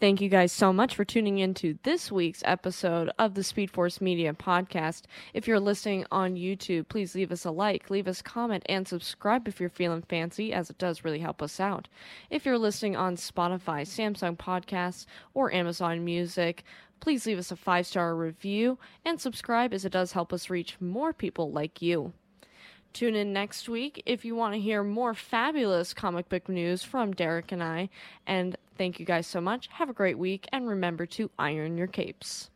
[0.02, 3.70] Thank you guys so much for tuning in to this week's episode of the Speed
[3.70, 5.04] Force Media podcast.
[5.36, 8.88] If you're listening on YouTube, please leave us a like, leave us a comment, and
[8.88, 11.88] subscribe if you're feeling fancy, as it does really help us out.
[12.32, 15.06] If you're listening on Spotify, Samsung Podcasts,
[15.36, 16.64] or Amazon Music,
[17.02, 20.80] please leave us a five star review and subscribe, as it does help us reach
[20.80, 22.14] more people like you.
[22.93, 27.14] Tune in next week if you want to hear more fabulous comic book news from
[27.14, 27.89] Derek and I.
[28.28, 29.68] And thank you guys so much.
[29.72, 32.51] Have a great week and remember to iron your capes.